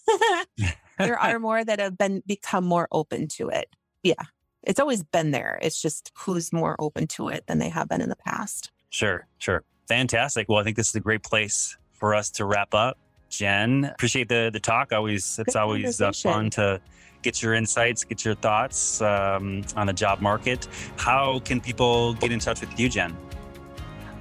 there 0.98 1.18
are 1.20 1.38
more 1.38 1.64
that 1.64 1.78
have 1.78 1.96
been 1.96 2.22
become 2.26 2.64
more 2.64 2.88
open 2.92 3.28
to 3.28 3.48
it. 3.48 3.68
Yeah. 4.02 4.14
It's 4.62 4.80
always 4.80 5.04
been 5.04 5.30
there. 5.30 5.58
It's 5.62 5.80
just 5.80 6.10
who's 6.16 6.52
more 6.52 6.74
open 6.80 7.06
to 7.08 7.28
it 7.28 7.46
than 7.46 7.58
they 7.58 7.68
have 7.68 7.88
been 7.88 8.00
in 8.00 8.08
the 8.08 8.16
past. 8.16 8.72
Sure, 8.90 9.26
sure. 9.38 9.62
Fantastic. 9.86 10.48
Well, 10.48 10.58
I 10.58 10.64
think 10.64 10.76
this 10.76 10.88
is 10.88 10.94
a 10.96 11.00
great 11.00 11.22
place 11.22 11.76
for 11.92 12.14
us 12.14 12.30
to 12.32 12.44
wrap 12.44 12.74
up. 12.74 12.98
Jen, 13.28 13.84
appreciate 13.84 14.28
the 14.28 14.50
the 14.52 14.60
talk. 14.60 14.92
Always, 14.92 15.38
it's 15.38 15.54
Good 15.54 15.56
always 15.56 16.00
uh, 16.00 16.12
fun 16.12 16.50
to 16.50 16.80
get 17.22 17.42
your 17.42 17.54
insights, 17.54 18.04
get 18.04 18.24
your 18.24 18.34
thoughts 18.36 19.02
um, 19.02 19.64
on 19.74 19.86
the 19.86 19.92
job 19.92 20.20
market. 20.20 20.68
How 20.96 21.40
can 21.40 21.60
people 21.60 22.14
get 22.14 22.30
in 22.30 22.38
touch 22.38 22.60
with 22.60 22.78
you, 22.78 22.88
Jen? 22.88 23.16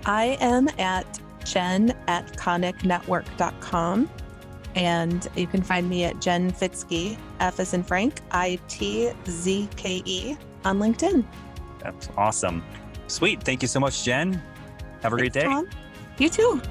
I 0.06 0.38
am 0.40 0.68
at 0.80 1.20
jen 1.44 1.96
at 2.08 2.36
koniknetwork.com. 2.38 4.10
And 4.76 5.28
you 5.38 5.48
can 5.48 5.62
find 5.62 5.90
me 5.90 6.04
at 6.04 6.20
Jen 6.20 6.52
Fitzke, 6.52 7.18
F 7.40 7.62
as 7.62 7.74
in 7.74 7.82
Frank, 7.82 8.20
I 8.32 8.60
T 8.68 9.10
Z 9.26 9.70
K 9.78 10.02
E 10.04 10.36
on 10.66 10.80
LinkedIn. 10.80 11.24
That's 11.80 12.10
awesome. 12.18 12.62
Sweet. 13.08 13.42
Thank 13.42 13.62
you 13.62 13.70
so 13.70 13.80
much, 13.80 14.04
Jen. 14.04 14.42
Have 15.02 15.14
a 15.14 15.18
great 15.18 15.32
day. 15.32 15.44
Tom. 15.44 15.70
You 16.18 16.30
too. 16.30 16.62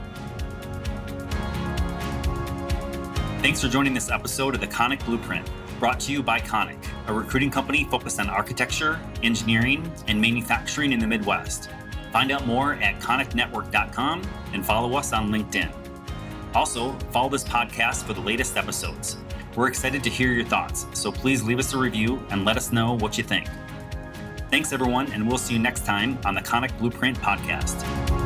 Thanks 3.44 3.60
for 3.60 3.68
joining 3.68 3.92
this 3.92 4.10
episode 4.10 4.54
of 4.54 4.62
the 4.62 4.66
Konik 4.66 5.04
Blueprint, 5.04 5.46
brought 5.78 6.00
to 6.00 6.12
you 6.12 6.22
by 6.22 6.40
Konik, 6.40 6.82
a 7.08 7.12
recruiting 7.12 7.50
company 7.50 7.84
focused 7.90 8.18
on 8.18 8.30
architecture, 8.30 8.98
engineering, 9.22 9.92
and 10.08 10.18
manufacturing 10.18 10.92
in 10.92 10.98
the 10.98 11.06
Midwest. 11.06 11.68
Find 12.10 12.32
out 12.32 12.46
more 12.46 12.76
at 12.76 12.98
koniknetwork.com 13.02 14.22
and 14.54 14.64
follow 14.64 14.96
us 14.96 15.12
on 15.12 15.30
LinkedIn. 15.30 15.70
Also, 16.54 16.92
follow 17.12 17.28
this 17.28 17.44
podcast 17.44 18.06
for 18.06 18.14
the 18.14 18.20
latest 18.22 18.56
episodes. 18.56 19.18
We're 19.54 19.68
excited 19.68 20.02
to 20.04 20.08
hear 20.08 20.32
your 20.32 20.46
thoughts, 20.46 20.86
so 20.94 21.12
please 21.12 21.42
leave 21.42 21.58
us 21.58 21.74
a 21.74 21.76
review 21.76 22.26
and 22.30 22.46
let 22.46 22.56
us 22.56 22.72
know 22.72 22.96
what 22.96 23.18
you 23.18 23.24
think. 23.24 23.46
Thanks, 24.50 24.72
everyone, 24.72 25.12
and 25.12 25.28
we'll 25.28 25.36
see 25.36 25.52
you 25.52 25.60
next 25.60 25.84
time 25.84 26.18
on 26.24 26.34
the 26.34 26.40
Konik 26.40 26.78
Blueprint 26.78 27.18
podcast. 27.18 28.23